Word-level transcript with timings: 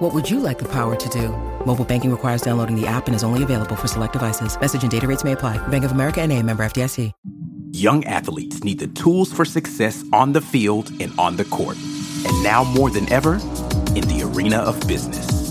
What 0.00 0.14
would 0.14 0.30
you 0.30 0.40
like 0.40 0.58
the 0.58 0.68
power 0.68 0.96
to 0.96 1.08
do? 1.10 1.28
Mobile 1.66 1.84
banking 1.84 2.10
requires 2.10 2.40
downloading 2.40 2.74
the 2.74 2.86
app 2.86 3.06
and 3.06 3.14
is 3.14 3.22
only 3.22 3.42
available 3.42 3.76
for 3.76 3.86
select 3.86 4.14
devices. 4.14 4.58
Message 4.58 4.80
and 4.80 4.90
data 4.90 5.06
rates 5.06 5.24
may 5.24 5.32
apply. 5.32 5.58
Bank 5.68 5.84
of 5.84 5.92
America 5.92 6.22
and 6.22 6.32
a 6.32 6.42
member 6.42 6.62
FDIC. 6.62 7.12
Young 7.72 8.02
athletes 8.06 8.64
need 8.64 8.78
the 8.78 8.86
tools 8.86 9.30
for 9.30 9.44
success 9.44 10.02
on 10.10 10.32
the 10.32 10.40
field 10.40 10.90
and 11.02 11.12
on 11.18 11.36
the 11.36 11.44
court. 11.44 11.76
And 12.24 12.42
now 12.42 12.64
more 12.64 12.88
than 12.88 13.12
ever, 13.12 13.34
in 13.94 14.08
the 14.08 14.22
arena 14.24 14.56
of 14.56 14.80
business. 14.88 15.50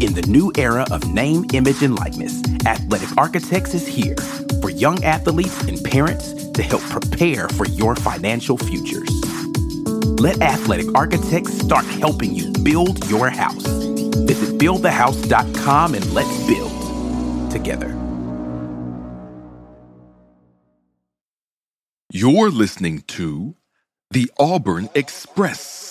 In 0.00 0.14
the 0.14 0.24
new 0.26 0.50
era 0.56 0.86
of 0.90 1.06
name, 1.12 1.44
image, 1.52 1.82
and 1.82 1.94
likeness, 1.94 2.42
Athletic 2.64 3.18
Architects 3.18 3.74
is 3.74 3.86
here 3.86 4.16
for 4.62 4.70
young 4.70 5.04
athletes 5.04 5.62
and 5.64 5.78
parents 5.84 6.32
to 6.52 6.62
help 6.62 6.80
prepare 6.84 7.50
for 7.50 7.66
your 7.66 7.94
financial 7.96 8.56
futures. 8.56 9.17
Let 10.04 10.40
Athletic 10.42 10.94
Architects 10.94 11.58
start 11.58 11.84
helping 11.86 12.34
you 12.34 12.52
build 12.62 13.08
your 13.10 13.30
house. 13.30 13.66
Visit 14.26 14.58
buildthehouse.com 14.58 15.94
and 15.94 16.14
let's 16.14 16.46
build 16.46 17.50
together. 17.50 17.96
You're 22.10 22.50
listening 22.50 23.02
to 23.08 23.54
the 24.10 24.30
Auburn 24.38 24.88
Express. 24.94 25.88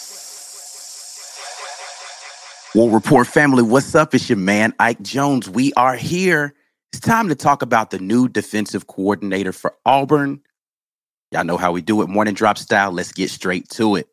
War 2.75 2.89
Rapport 2.91 3.25
family, 3.25 3.63
what's 3.63 3.95
up? 3.95 4.13
It's 4.15 4.29
your 4.29 4.37
man, 4.37 4.73
Ike 4.79 5.01
Jones. 5.01 5.49
We 5.49 5.73
are 5.73 5.95
here. 5.95 6.53
It's 6.91 6.99
time 6.99 7.29
to 7.29 7.35
talk 7.35 7.61
about 7.61 7.91
the 7.91 7.99
new 7.99 8.27
defensive 8.27 8.87
coordinator 8.87 9.51
for 9.51 9.75
Auburn. 9.85 10.41
Y'all 11.31 11.43
know 11.43 11.57
how 11.57 11.73
we 11.73 11.81
do 11.81 12.01
it, 12.01 12.07
morning 12.07 12.33
drop 12.33 12.57
style. 12.57 12.89
Let's 12.89 13.11
get 13.11 13.29
straight 13.29 13.67
to 13.71 13.97
it. 13.97 14.07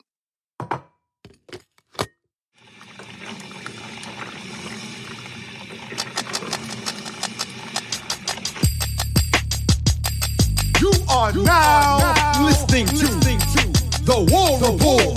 You 10.80 10.92
are 11.08 11.32
now, 11.32 12.44
listening, 12.44 12.86
to, 12.86 13.06
the 14.02 14.26
War 14.32 14.58
Rapport. 14.60 15.14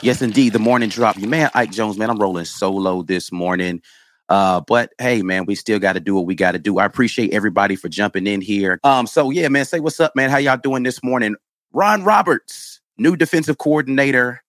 Yes, 0.00 0.22
indeed, 0.22 0.54
the 0.54 0.58
morning 0.58 0.88
drop. 0.88 1.18
You 1.18 1.28
man, 1.28 1.50
Ike 1.52 1.70
Jones, 1.70 1.98
man, 1.98 2.08
I'm 2.08 2.18
rolling 2.18 2.46
solo 2.46 3.02
this 3.02 3.30
morning. 3.30 3.82
Uh, 4.28 4.60
but 4.66 4.92
hey, 4.98 5.22
man, 5.22 5.46
we 5.46 5.54
still 5.54 5.78
got 5.78 5.94
to 5.94 6.00
do 6.00 6.14
what 6.14 6.26
we 6.26 6.34
got 6.34 6.52
to 6.52 6.58
do. 6.58 6.78
I 6.78 6.84
appreciate 6.84 7.32
everybody 7.32 7.76
for 7.76 7.88
jumping 7.88 8.26
in 8.26 8.40
here. 8.40 8.80
Um, 8.84 9.06
so 9.06 9.30
yeah, 9.30 9.48
man, 9.48 9.64
say 9.64 9.80
what's 9.80 10.00
up, 10.00 10.14
man. 10.16 10.30
How 10.30 10.38
y'all 10.38 10.56
doing 10.56 10.82
this 10.82 11.02
morning? 11.02 11.36
Ron 11.72 12.04
Roberts, 12.04 12.80
new 12.96 13.16
defensive 13.16 13.58
coordinator 13.58 14.42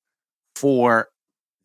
for 0.55 1.09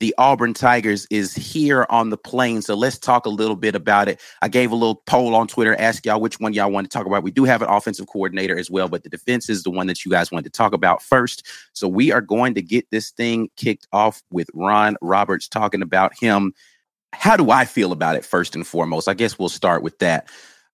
the 0.00 0.14
Auburn 0.16 0.54
Tigers 0.54 1.06
is 1.10 1.34
here 1.34 1.86
on 1.90 2.08
the 2.08 2.16
plain. 2.16 2.62
So 2.62 2.74
let's 2.74 2.98
talk 2.98 3.26
a 3.26 3.30
little 3.30 3.54
bit 3.54 3.74
about 3.74 4.08
it. 4.08 4.18
I 4.40 4.48
gave 4.48 4.72
a 4.72 4.74
little 4.74 5.02
poll 5.06 5.34
on 5.34 5.46
Twitter, 5.46 5.76
ask 5.78 6.06
y'all 6.06 6.20
which 6.20 6.40
one 6.40 6.54
y'all 6.54 6.70
want 6.70 6.90
to 6.90 6.98
talk 6.98 7.06
about. 7.06 7.22
We 7.22 7.30
do 7.30 7.44
have 7.44 7.60
an 7.60 7.68
offensive 7.68 8.06
coordinator 8.06 8.58
as 8.58 8.70
well, 8.70 8.88
but 8.88 9.02
the 9.02 9.10
defense 9.10 9.50
is 9.50 9.62
the 9.62 9.70
one 9.70 9.86
that 9.88 10.04
you 10.04 10.10
guys 10.10 10.32
wanted 10.32 10.44
to 10.44 10.56
talk 10.56 10.72
about 10.72 11.02
first. 11.02 11.46
So 11.74 11.86
we 11.86 12.10
are 12.10 12.22
going 12.22 12.54
to 12.54 12.62
get 12.62 12.90
this 12.90 13.10
thing 13.10 13.50
kicked 13.56 13.86
off 13.92 14.22
with 14.30 14.48
Ron 14.54 14.96
Roberts 15.02 15.48
talking 15.48 15.82
about 15.82 16.18
him. 16.18 16.54
How 17.12 17.36
do 17.36 17.50
I 17.50 17.64
feel 17.64 17.92
about 17.92 18.16
it 18.16 18.24
first 18.24 18.54
and 18.54 18.66
foremost? 18.66 19.08
I 19.08 19.14
guess 19.14 19.38
we'll 19.38 19.48
start 19.48 19.82
with 19.82 19.98
that. 19.98 20.28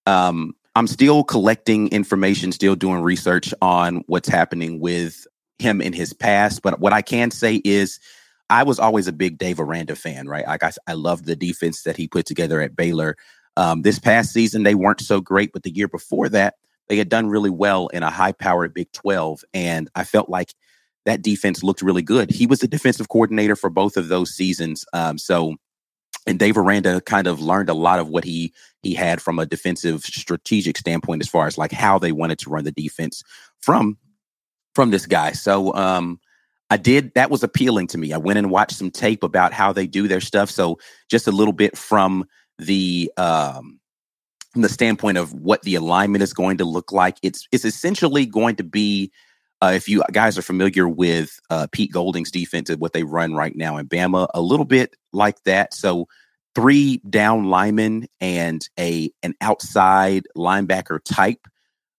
Um, 0.05 0.55
I'm 0.75 0.87
still 0.87 1.23
collecting 1.23 1.89
information, 1.89 2.51
still 2.51 2.75
doing 2.75 3.01
research 3.01 3.53
on 3.61 4.03
what's 4.07 4.29
happening 4.29 4.79
with 4.79 5.25
him 5.59 5.81
in 5.81 5.93
his 5.93 6.13
past. 6.13 6.61
But 6.61 6.79
what 6.79 6.93
I 6.93 7.01
can 7.01 7.31
say 7.31 7.61
is, 7.65 7.99
I 8.49 8.63
was 8.63 8.79
always 8.79 9.07
a 9.07 9.11
big 9.11 9.37
Dave 9.37 9.59
Aranda 9.59 9.95
fan, 9.95 10.27
right? 10.27 10.45
Like 10.47 10.63
I, 10.63 10.71
I 10.87 10.93
loved 10.93 11.25
the 11.25 11.35
defense 11.35 11.83
that 11.83 11.97
he 11.97 12.07
put 12.07 12.25
together 12.25 12.61
at 12.61 12.75
Baylor. 12.75 13.17
Um, 13.57 13.81
this 13.81 13.99
past 13.99 14.31
season, 14.31 14.63
they 14.63 14.75
weren't 14.75 15.01
so 15.01 15.19
great, 15.19 15.51
but 15.51 15.63
the 15.63 15.75
year 15.75 15.87
before 15.87 16.29
that, 16.29 16.53
they 16.87 16.97
had 16.97 17.09
done 17.09 17.27
really 17.27 17.49
well 17.49 17.87
in 17.87 18.03
a 18.03 18.09
high 18.09 18.31
powered 18.31 18.73
Big 18.73 18.91
12. 18.93 19.43
And 19.53 19.89
I 19.95 20.03
felt 20.03 20.29
like 20.29 20.53
that 21.05 21.21
defense 21.21 21.63
looked 21.63 21.81
really 21.81 22.01
good. 22.01 22.29
He 22.31 22.47
was 22.47 22.59
the 22.59 22.67
defensive 22.67 23.09
coordinator 23.09 23.55
for 23.55 23.69
both 23.69 23.97
of 23.97 24.07
those 24.07 24.33
seasons. 24.33 24.85
Um, 24.93 25.17
so, 25.17 25.55
and 26.27 26.37
Dave 26.37 26.57
Aranda 26.57 27.01
kind 27.01 27.25
of 27.25 27.41
learned 27.41 27.69
a 27.69 27.73
lot 27.73 27.99
of 27.99 28.09
what 28.09 28.23
he 28.23 28.53
he 28.83 28.93
had 28.93 29.21
from 29.21 29.39
a 29.39 29.45
defensive 29.45 30.03
strategic 30.03 30.77
standpoint 30.77 31.21
as 31.21 31.29
far 31.29 31.47
as 31.47 31.57
like 31.57 31.71
how 31.71 31.97
they 31.97 32.11
wanted 32.11 32.39
to 32.39 32.49
run 32.49 32.65
the 32.65 32.71
defense 32.71 33.23
from 33.61 33.97
from 34.75 34.91
this 34.91 35.05
guy. 35.05 35.31
So 35.31 35.73
um 35.73 36.19
I 36.69 36.77
did 36.77 37.13
that 37.15 37.31
was 37.31 37.43
appealing 37.43 37.87
to 37.87 37.97
me. 37.97 38.13
I 38.13 38.17
went 38.17 38.37
and 38.37 38.51
watched 38.51 38.77
some 38.77 38.91
tape 38.91 39.23
about 39.23 39.53
how 39.53 39.73
they 39.73 39.87
do 39.87 40.07
their 40.07 40.21
stuff. 40.21 40.51
So 40.51 40.77
just 41.09 41.27
a 41.27 41.31
little 41.31 41.53
bit 41.53 41.77
from 41.77 42.27
the 42.57 43.11
um 43.17 43.79
from 44.51 44.61
the 44.63 44.69
standpoint 44.69 45.17
of 45.17 45.33
what 45.33 45.61
the 45.61 45.75
alignment 45.75 46.23
is 46.23 46.33
going 46.33 46.57
to 46.57 46.65
look 46.65 46.91
like. 46.91 47.17
It's 47.23 47.47
it's 47.51 47.65
essentially 47.65 48.25
going 48.25 48.57
to 48.57 48.63
be 48.63 49.11
uh, 49.61 49.71
if 49.75 49.89
you 49.89 50.03
guys 50.11 50.37
are 50.37 50.43
familiar 50.43 50.87
with 50.87 51.39
uh, 51.49 51.67
Pete 51.71 51.91
Golding's 51.91 52.31
defense 52.31 52.69
and 52.69 52.79
what 52.79 52.93
they 52.93 53.03
run 53.03 53.33
right 53.33 53.55
now 53.55 53.77
in 53.77 53.87
Bama, 53.87 54.27
a 54.33 54.41
little 54.41 54.65
bit 54.65 54.95
like 55.13 55.41
that. 55.43 55.73
So 55.73 56.07
three 56.55 57.01
down 57.09 57.45
linemen 57.49 58.07
and 58.19 58.67
a 58.79 59.11
an 59.23 59.35
outside 59.41 60.27
linebacker 60.35 60.99
type 61.03 61.47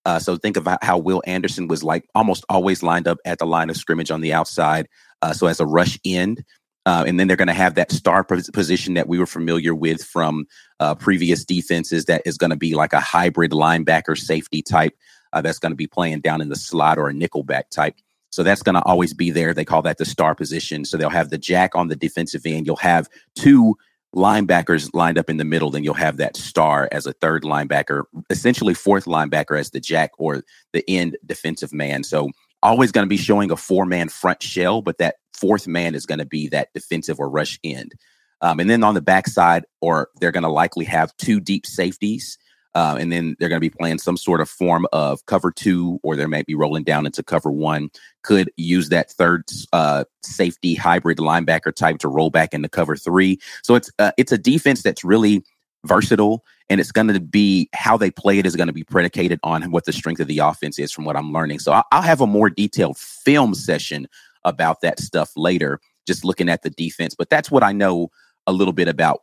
uh, 0.08 0.18
so 0.18 0.38
think 0.38 0.56
about 0.56 0.82
how 0.82 0.96
Will 0.96 1.22
Anderson 1.26 1.68
was 1.68 1.84
like 1.84 2.08
almost 2.14 2.42
always 2.48 2.82
lined 2.82 3.06
up 3.06 3.18
at 3.26 3.38
the 3.38 3.44
line 3.44 3.68
of 3.68 3.76
scrimmage 3.76 4.10
on 4.10 4.22
the 4.22 4.32
outside. 4.32 4.88
Uh, 5.20 5.34
so 5.34 5.46
as 5.46 5.60
a 5.60 5.66
rush 5.66 5.98
end. 6.02 6.42
Uh, 6.86 7.04
and 7.06 7.20
then 7.20 7.28
they're 7.28 7.36
going 7.36 7.48
to 7.48 7.52
have 7.52 7.74
that 7.74 7.92
star 7.92 8.24
position 8.24 8.94
that 8.94 9.06
we 9.06 9.18
were 9.18 9.26
familiar 9.26 9.74
with 9.74 10.02
from 10.02 10.46
uh, 10.80 10.94
previous 10.94 11.44
defenses 11.44 12.06
that 12.06 12.22
is 12.24 12.38
going 12.38 12.48
to 12.48 12.56
be 12.56 12.74
like 12.74 12.94
a 12.94 13.00
hybrid 13.00 13.50
linebacker 13.50 14.16
safety 14.16 14.62
type 14.62 14.94
uh, 15.32 15.40
that's 15.40 15.58
going 15.58 15.72
to 15.72 15.76
be 15.76 15.86
playing 15.86 16.20
down 16.20 16.40
in 16.40 16.48
the 16.48 16.56
slot 16.56 16.98
or 16.98 17.08
a 17.08 17.14
nickelback 17.14 17.70
type. 17.70 17.94
So 18.30 18.42
that's 18.42 18.62
going 18.62 18.74
to 18.74 18.82
always 18.82 19.14
be 19.14 19.30
there. 19.30 19.54
They 19.54 19.64
call 19.64 19.82
that 19.82 19.98
the 19.98 20.04
star 20.04 20.34
position. 20.34 20.84
So 20.84 20.96
they'll 20.96 21.08
have 21.08 21.30
the 21.30 21.38
jack 21.38 21.74
on 21.74 21.88
the 21.88 21.96
defensive 21.96 22.42
end. 22.44 22.66
You'll 22.66 22.76
have 22.76 23.08
two 23.34 23.76
linebackers 24.14 24.90
lined 24.94 25.18
up 25.18 25.28
in 25.28 25.36
the 25.36 25.44
middle, 25.44 25.70
then 25.70 25.84
you'll 25.84 25.94
have 25.94 26.16
that 26.16 26.36
star 26.36 26.88
as 26.92 27.06
a 27.06 27.12
third 27.12 27.42
linebacker, 27.42 28.04
essentially 28.30 28.74
fourth 28.74 29.04
linebacker 29.04 29.58
as 29.58 29.70
the 29.70 29.80
jack 29.80 30.12
or 30.18 30.42
the 30.72 30.84
end 30.88 31.16
defensive 31.26 31.72
man. 31.72 32.02
So 32.02 32.30
always 32.62 32.90
going 32.90 33.04
to 33.04 33.08
be 33.08 33.16
showing 33.16 33.50
a 33.50 33.56
four 33.56 33.84
man 33.84 34.08
front 34.08 34.42
shell, 34.42 34.82
but 34.82 34.98
that 34.98 35.16
fourth 35.34 35.66
man 35.66 35.94
is 35.94 36.06
going 36.06 36.18
to 36.18 36.26
be 36.26 36.48
that 36.48 36.72
defensive 36.74 37.20
or 37.20 37.28
rush 37.28 37.58
end. 37.62 37.92
Um, 38.40 38.60
and 38.60 38.70
then 38.70 38.84
on 38.84 38.94
the 38.94 39.02
backside, 39.02 39.64
or 39.80 40.08
they're 40.20 40.32
going 40.32 40.42
to 40.42 40.48
likely 40.48 40.84
have 40.84 41.16
two 41.18 41.40
deep 41.40 41.66
safeties 41.66 42.38
uh, 42.78 42.94
and 42.94 43.10
then 43.10 43.34
they're 43.38 43.48
going 43.48 43.56
to 43.56 43.60
be 43.60 43.76
playing 43.76 43.98
some 43.98 44.16
sort 44.16 44.40
of 44.40 44.48
form 44.48 44.86
of 44.92 45.26
cover 45.26 45.50
two, 45.50 45.98
or 46.04 46.14
they 46.14 46.26
might 46.26 46.46
be 46.46 46.54
rolling 46.54 46.84
down 46.84 47.06
into 47.06 47.24
cover 47.24 47.50
one. 47.50 47.90
Could 48.22 48.52
use 48.56 48.88
that 48.90 49.10
third 49.10 49.42
uh, 49.72 50.04
safety 50.22 50.76
hybrid 50.76 51.18
linebacker 51.18 51.74
type 51.74 51.98
to 51.98 52.08
roll 52.08 52.30
back 52.30 52.54
into 52.54 52.68
cover 52.68 52.94
three. 52.94 53.40
So 53.64 53.74
it's 53.74 53.90
uh, 53.98 54.12
it's 54.16 54.30
a 54.30 54.38
defense 54.38 54.84
that's 54.84 55.02
really 55.02 55.42
versatile, 55.86 56.44
and 56.70 56.80
it's 56.80 56.92
going 56.92 57.08
to 57.08 57.18
be 57.18 57.68
how 57.74 57.96
they 57.96 58.12
play 58.12 58.38
it 58.38 58.46
is 58.46 58.54
going 58.54 58.68
to 58.68 58.72
be 58.72 58.84
predicated 58.84 59.40
on 59.42 59.72
what 59.72 59.84
the 59.84 59.92
strength 59.92 60.20
of 60.20 60.28
the 60.28 60.38
offense 60.38 60.78
is, 60.78 60.92
from 60.92 61.04
what 61.04 61.16
I'm 61.16 61.32
learning. 61.32 61.58
So 61.58 61.82
I'll 61.90 62.02
have 62.02 62.20
a 62.20 62.28
more 62.28 62.48
detailed 62.48 62.96
film 62.96 63.56
session 63.56 64.06
about 64.44 64.82
that 64.82 65.00
stuff 65.00 65.32
later, 65.34 65.80
just 66.06 66.24
looking 66.24 66.48
at 66.48 66.62
the 66.62 66.70
defense. 66.70 67.16
But 67.18 67.28
that's 67.28 67.50
what 67.50 67.64
I 67.64 67.72
know 67.72 68.10
a 68.46 68.52
little 68.52 68.72
bit 68.72 68.86
about 68.86 69.22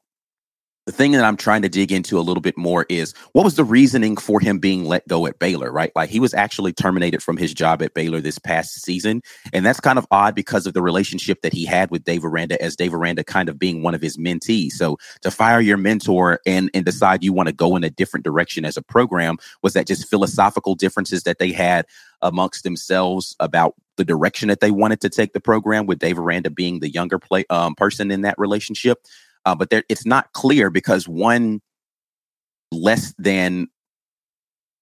the 0.86 0.92
thing 0.92 1.14
that 1.14 1.26
I'm 1.26 1.38
trying 1.38 1.64
to 1.64 1.70
dig 1.70 1.92
into 1.92 2.20
a 2.20 2.22
little 2.22 2.42
bit 2.42 2.58
more 2.58 2.86
is 2.90 3.14
what 3.32 3.44
was 3.44 3.56
the 3.56 3.64
reasoning 3.64 4.18
for 4.18 4.40
him 4.40 4.60
being 4.60 4.86
let 4.86 5.08
go 5.08 5.26
at 5.26 5.40
Baylor, 5.40 5.72
right? 5.72 5.92
Like 5.96 6.12
he 6.12 6.20
was 6.20 6.34
actually 6.36 6.74
terminated 6.74 7.24
from 7.24 7.38
his 7.38 7.56
job 7.56 7.82
at 7.82 7.96
Baylor 7.96 8.22
this 8.22 8.38
past 8.38 8.82
season. 8.84 9.24
And 9.52 9.66
that's 9.66 9.80
kind 9.80 9.98
of 9.98 10.06
odd 10.12 10.36
because 10.36 10.68
of 10.68 10.76
the 10.76 10.84
relationship 10.84 11.42
that 11.42 11.54
he 11.54 11.66
had 11.66 11.90
with 11.90 12.04
Dave 12.04 12.24
Aranda 12.24 12.62
as 12.62 12.76
Dave 12.76 12.94
Aranda 12.94 13.24
kind 13.24 13.50
of 13.50 13.58
being 13.58 13.82
one 13.82 13.96
of 13.96 14.02
his 14.02 14.18
mentees. 14.18 14.74
So 14.74 14.98
to 15.22 15.32
fire 15.32 15.60
your 15.60 15.78
mentor 15.78 16.40
and, 16.46 16.70
and 16.76 16.86
decide 16.86 17.24
you 17.24 17.34
want 17.34 17.48
to 17.48 17.54
go 17.54 17.76
in 17.76 17.84
a 17.84 17.90
different 17.90 18.24
direction 18.24 18.64
as 18.64 18.78
a 18.78 18.84
program, 18.84 19.38
was 19.64 19.74
that 19.74 19.88
just 19.88 20.08
philosophical 20.08 20.76
differences 20.76 21.24
that 21.24 21.40
they 21.40 21.52
had 21.52 21.88
amongst 22.22 22.64
themselves 22.64 23.36
about 23.40 23.74
the 23.98 24.06
direction 24.06 24.50
that 24.50 24.60
they 24.60 24.72
wanted 24.72 25.02
to 25.02 25.10
take 25.10 25.34
the 25.34 25.40
program 25.40 25.86
with 25.86 26.00
Dave 26.00 26.20
Aranda 26.20 26.50
being 26.50 26.80
the 26.80 26.92
younger 26.92 27.18
play 27.18 27.46
um, 27.50 27.76
person 27.76 28.12
in 28.12 28.22
that 28.22 28.36
relationship? 28.38 29.00
Uh, 29.46 29.56
but 29.56 29.70
there, 29.70 29.84
it's 29.90 30.06
not 30.06 30.32
clear 30.34 30.70
because 30.70 31.08
one 31.08 31.62
less 32.72 33.14
than 33.18 33.68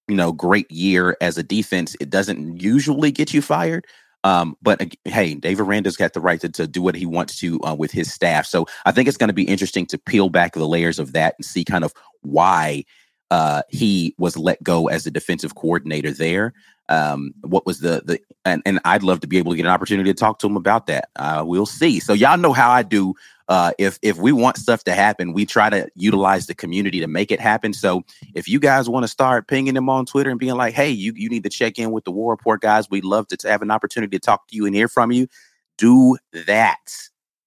you 0.08 0.16
know, 0.16 0.32
great 0.32 0.70
year 0.70 1.16
as 1.20 1.38
a 1.38 1.42
defense, 1.42 1.96
it 2.00 2.10
doesn't 2.10 2.60
usually 2.60 3.10
get 3.10 3.32
you 3.32 3.40
fired. 3.40 3.86
Um, 4.22 4.56
but 4.62 4.80
uh, 4.80 4.86
hey, 5.04 5.34
Dave 5.34 5.60
Aranda's 5.60 5.96
got 5.96 6.14
the 6.14 6.20
right 6.20 6.40
to, 6.40 6.48
to 6.48 6.66
do 6.66 6.82
what 6.82 6.94
he 6.94 7.06
wants 7.06 7.38
to 7.40 7.62
uh, 7.62 7.74
with 7.74 7.90
his 7.90 8.12
staff. 8.12 8.46
So 8.46 8.66
I 8.86 8.92
think 8.92 9.08
it's 9.08 9.16
going 9.16 9.28
to 9.28 9.34
be 9.34 9.44
interesting 9.44 9.86
to 9.86 9.98
peel 9.98 10.30
back 10.30 10.54
the 10.54 10.66
layers 10.66 10.98
of 10.98 11.12
that 11.12 11.34
and 11.38 11.44
see 11.44 11.64
kind 11.64 11.84
of 11.84 11.92
why 12.22 12.84
uh, 13.30 13.62
he 13.68 14.14
was 14.18 14.36
let 14.36 14.62
go 14.62 14.88
as 14.88 15.04
the 15.04 15.10
defensive 15.10 15.54
coordinator 15.54 16.10
there. 16.10 16.54
Um, 16.90 17.32
what 17.40 17.64
was 17.64 17.80
the 17.80 18.02
the 18.04 18.20
and, 18.44 18.62
and 18.66 18.78
I'd 18.84 19.02
love 19.02 19.20
to 19.20 19.26
be 19.26 19.38
able 19.38 19.52
to 19.52 19.56
get 19.56 19.64
an 19.64 19.72
opportunity 19.72 20.12
to 20.12 20.18
talk 20.18 20.38
to 20.40 20.46
him 20.46 20.56
about 20.56 20.86
that. 20.86 21.08
Uh, 21.16 21.42
we'll 21.46 21.64
see. 21.64 21.98
So 21.98 22.12
y'all 22.12 22.36
know 22.36 22.52
how 22.52 22.70
I 22.70 22.82
do 22.82 23.14
uh, 23.48 23.72
if 23.78 23.98
if 24.02 24.16
we 24.16 24.32
want 24.32 24.56
stuff 24.56 24.84
to 24.84 24.94
happen, 24.94 25.32
we 25.32 25.44
try 25.44 25.68
to 25.68 25.88
utilize 25.94 26.46
the 26.46 26.54
community 26.54 27.00
to 27.00 27.06
make 27.06 27.30
it 27.30 27.40
happen. 27.40 27.72
So 27.72 28.02
if 28.34 28.48
you 28.48 28.58
guys 28.58 28.88
want 28.88 29.04
to 29.04 29.08
start 29.08 29.48
pinging 29.48 29.74
them 29.74 29.88
on 29.88 30.06
Twitter 30.06 30.30
and 30.30 30.40
being 30.40 30.54
like, 30.54 30.74
"Hey, 30.74 30.90
you 30.90 31.12
you 31.14 31.28
need 31.28 31.42
to 31.44 31.50
check 31.50 31.78
in 31.78 31.90
with 31.90 32.04
the 32.04 32.10
War 32.10 32.32
Rapport 32.32 32.58
guys. 32.58 32.88
We'd 32.88 33.04
love 33.04 33.28
to 33.28 33.48
have 33.48 33.62
an 33.62 33.70
opportunity 33.70 34.16
to 34.18 34.20
talk 34.20 34.48
to 34.48 34.56
you 34.56 34.66
and 34.66 34.74
hear 34.74 34.88
from 34.88 35.12
you." 35.12 35.28
Do 35.76 36.16
that. 36.46 36.92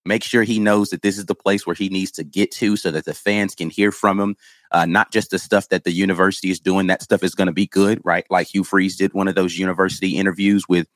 Make 0.05 0.23
sure 0.23 0.43
he 0.43 0.59
knows 0.59 0.89
that 0.91 1.01
this 1.01 1.17
is 1.17 1.25
the 1.25 1.35
place 1.35 1.65
where 1.65 1.75
he 1.75 1.89
needs 1.89 2.11
to 2.11 2.23
get 2.23 2.51
to, 2.51 2.77
so 2.77 2.91
that 2.91 3.05
the 3.05 3.13
fans 3.13 3.55
can 3.55 3.69
hear 3.69 3.91
from 3.91 4.19
him. 4.19 4.35
Uh, 4.71 4.85
not 4.85 5.11
just 5.11 5.31
the 5.31 5.39
stuff 5.39 5.69
that 5.69 5.83
the 5.83 5.91
university 5.91 6.51
is 6.51 6.59
doing. 6.59 6.87
That 6.87 7.01
stuff 7.01 7.23
is 7.23 7.33
going 7.33 7.47
to 7.47 7.53
be 7.53 7.67
good, 7.67 8.01
right? 8.03 8.25
Like 8.29 8.47
Hugh 8.53 8.63
Freeze 8.63 8.97
did 8.97 9.13
one 9.13 9.27
of 9.27 9.35
those 9.35 9.57
university 9.57 10.15
interviews 10.15 10.65
with 10.69 10.87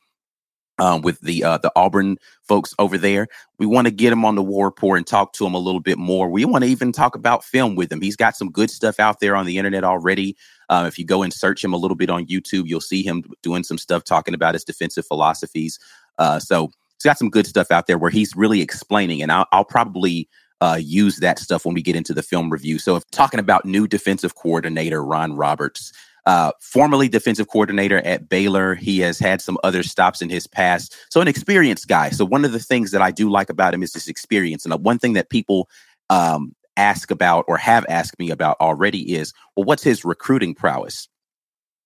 um, 0.82 1.02
with 1.02 1.22
the 1.22 1.44
uh, 1.44 1.60
the 1.60 1.72
Auburn 1.76 2.18
folks 2.42 2.74
over 2.80 2.98
there. 2.98 3.28
We 3.60 3.68
want 3.68 3.86
to 3.86 3.92
get 3.92 4.12
him 4.12 4.26
on 4.26 4.36
the 4.36 4.42
War 4.42 4.66
Rapport 4.66 4.98
and 4.98 5.06
talk 5.06 5.32
to 5.34 5.46
him 5.46 5.54
a 5.54 5.60
little 5.60 5.80
bit 5.80 6.00
more. 6.00 6.30
We 6.30 6.44
want 6.44 6.64
to 6.64 6.70
even 6.70 6.92
talk 6.92 7.16
about 7.16 7.46
film 7.46 7.76
with 7.76 7.92
him. 7.92 8.02
He's 8.02 8.16
got 8.16 8.36
some 8.36 8.52
good 8.52 8.72
stuff 8.72 9.00
out 9.00 9.20
there 9.20 9.36
on 9.36 9.46
the 9.46 9.60
internet 9.60 9.84
already. 9.84 10.36
Uh, 10.70 10.86
if 10.88 10.98
you 10.98 11.06
go 11.06 11.22
and 11.22 11.32
search 11.32 11.64
him 11.64 11.72
a 11.72 11.78
little 11.78 11.96
bit 11.96 12.10
on 12.10 12.26
YouTube, 12.26 12.64
you'll 12.66 12.82
see 12.82 13.04
him 13.04 13.24
doing 13.44 13.64
some 13.64 13.78
stuff 13.78 14.04
talking 14.04 14.34
about 14.34 14.56
his 14.56 14.64
defensive 14.64 15.06
philosophies. 15.06 15.78
Uh, 16.18 16.40
so 16.40 16.72
he's 16.96 17.04
got 17.04 17.20
some 17.20 17.30
good 17.30 17.46
stuff 17.46 17.70
out 17.70 17.86
there 17.86 18.00
where 18.00 18.12
he's 18.12 18.36
really 18.36 18.62
explaining, 18.62 19.22
and 19.22 19.32
I'll, 19.32 19.48
I'll 19.54 19.66
probably. 19.66 20.28
Uh, 20.64 20.76
use 20.80 21.16
that 21.16 21.40
stuff 21.40 21.66
when 21.66 21.74
we 21.74 21.82
get 21.82 21.96
into 21.96 22.14
the 22.14 22.22
film 22.22 22.52
review. 22.52 22.78
So, 22.78 22.96
if 22.96 23.04
talking 23.10 23.40
about 23.40 23.66
new 23.66 23.88
defensive 23.88 24.36
coordinator 24.36 25.04
Ron 25.04 25.34
Roberts, 25.34 25.92
uh, 26.26 26.52
formerly 26.60 27.08
defensive 27.10 27.48
coordinator 27.48 28.00
at 28.00 28.30
Baylor. 28.30 28.76
He 28.76 29.00
has 29.00 29.20
had 29.20 29.42
some 29.42 29.58
other 29.64 29.84
stops 29.84 30.22
in 30.22 30.30
his 30.30 30.48
past. 30.48 30.96
So, 31.10 31.22
an 31.22 31.28
experienced 31.28 31.88
guy. 31.88 32.10
So, 32.10 32.26
one 32.26 32.46
of 32.46 32.52
the 32.52 32.60
things 32.60 32.92
that 32.92 33.02
I 33.02 33.12
do 33.12 33.30
like 33.30 33.50
about 33.50 33.74
him 33.74 33.84
is 33.84 33.94
this 33.94 34.08
experience. 34.08 34.66
And 34.66 34.74
one 34.84 35.00
thing 35.00 35.14
that 35.14 35.30
people 35.30 35.70
um, 36.10 36.56
ask 36.78 37.12
about 37.12 37.46
or 37.48 37.58
have 37.58 37.86
asked 37.90 38.20
me 38.20 38.30
about 38.30 38.58
already 38.60 39.14
is 39.14 39.34
well, 39.56 39.66
what's 39.66 39.84
his 39.84 40.06
recruiting 40.06 40.54
prowess? 40.54 41.08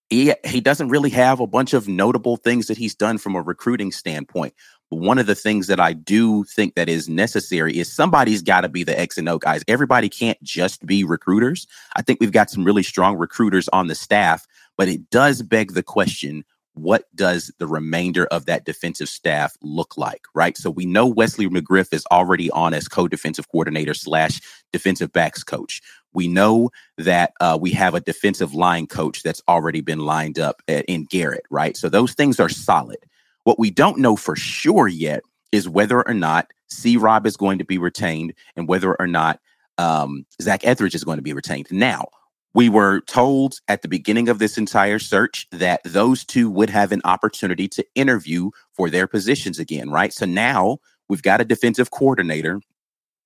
He, 0.10 0.34
he 0.46 0.62
doesn't 0.62 0.90
really 0.90 1.10
have 1.10 1.40
a 1.40 1.48
bunch 1.48 1.74
of 1.74 1.88
notable 1.88 2.38
things 2.38 2.68
that 2.68 2.78
he's 2.78 2.94
done 2.94 3.18
from 3.18 3.36
a 3.36 3.42
recruiting 3.42 3.92
standpoint 3.92 4.54
one 4.90 5.18
of 5.18 5.26
the 5.26 5.36
things 5.36 5.68
that 5.68 5.80
I 5.80 5.94
do 5.94 6.44
think 6.44 6.76
that 6.76 6.90
is 6.90 7.10
necessary 7.10 7.78
is 7.78 7.92
somebody's 7.92 8.42
got 8.42 8.62
to 8.62 8.70
be 8.70 8.84
the 8.84 8.98
X 8.98 9.18
and 9.18 9.28
O 9.28 9.38
guys. 9.38 9.64
Everybody 9.68 10.10
can't 10.10 10.42
just 10.44 10.86
be 10.86 11.04
recruiters. 11.04 11.68
I 11.96 12.02
think 12.02 12.20
we've 12.20 12.32
got 12.32 12.50
some 12.50 12.64
really 12.64 12.84
strong 12.84 13.18
recruiters 13.18 13.68
on 13.70 13.88
the 13.88 13.96
staff, 13.96 14.46
but 14.78 14.88
it 14.88 15.10
does 15.10 15.42
beg 15.42 15.74
the 15.74 15.84
question 15.84 16.46
what 16.76 17.06
does 17.16 17.52
the 17.58 17.68
remainder 17.68 18.26
of 18.28 18.46
that 18.46 18.66
defensive 18.66 19.08
staff 19.08 19.56
look 19.62 19.98
like, 19.98 20.26
right? 20.34 20.58
So 20.58 20.70
we 20.70 20.86
know 20.86 21.08
Wesley 21.08 21.48
McGriff 21.48 21.94
is 21.94 22.06
already 22.12 22.52
on 22.52 22.74
as 22.74 22.88
co-defensive 22.88 23.48
coordinator 23.50 23.94
slash 23.94 24.42
defensive 24.74 25.14
backs 25.14 25.42
coach. 25.44 25.82
We 26.14 26.28
know 26.28 26.72
that 26.98 27.34
uh, 27.40 27.58
we 27.60 27.72
have 27.72 27.96
a 27.96 28.02
defensive 28.02 28.54
line 28.54 28.88
coach 28.88 29.24
that's 29.24 29.42
already 29.48 29.82
been 29.82 30.00
lined 30.00 30.38
up 30.38 30.62
at, 30.68 30.86
in 30.86 31.06
Garrett, 31.06 31.46
right? 31.50 31.76
So 31.78 31.88
those 31.88 32.14
things 32.14 32.40
are 32.40 32.50
solid. 32.50 33.00
What 33.46 33.60
we 33.60 33.72
don't 33.72 34.00
know 34.00 34.16
for 34.16 34.36
sure 34.36 34.88
yet 34.88 35.24
is 35.52 35.70
whether 35.70 36.06
or 36.06 36.14
not 36.14 36.52
C. 36.68 36.98
Rob 36.98 37.26
is 37.26 37.38
going 37.38 37.60
to 37.60 37.66
be 37.66 37.78
retained 37.78 38.34
and 38.56 38.68
whether 38.68 39.00
or 39.00 39.08
not 39.08 39.40
um, 39.78 40.26
Zach 40.42 40.66
Etheridge 40.66 40.96
is 40.96 41.04
going 41.04 41.18
to 41.18 41.24
be 41.24 41.34
retained. 41.34 41.68
Now, 41.72 42.08
we 42.56 42.70
were 42.70 43.02
told 43.02 43.60
at 43.68 43.82
the 43.82 43.88
beginning 43.88 44.30
of 44.30 44.40
this 44.40 44.58
entire 44.58 44.98
search 44.98 45.48
that 45.52 45.82
those 45.84 46.24
two 46.24 46.50
would 46.50 46.70
have 46.70 46.92
an 46.92 47.02
opportunity 47.04 47.68
to 47.68 47.86
interview 47.96 48.50
for 48.74 48.90
their 48.90 49.08
positions 49.08 49.60
again, 49.60 49.90
right? 49.90 50.12
So 50.12 50.26
now 50.26 50.78
we've 51.08 51.22
got 51.22 51.42
a 51.42 51.46
defensive 51.46 51.92
coordinator. 51.92 52.62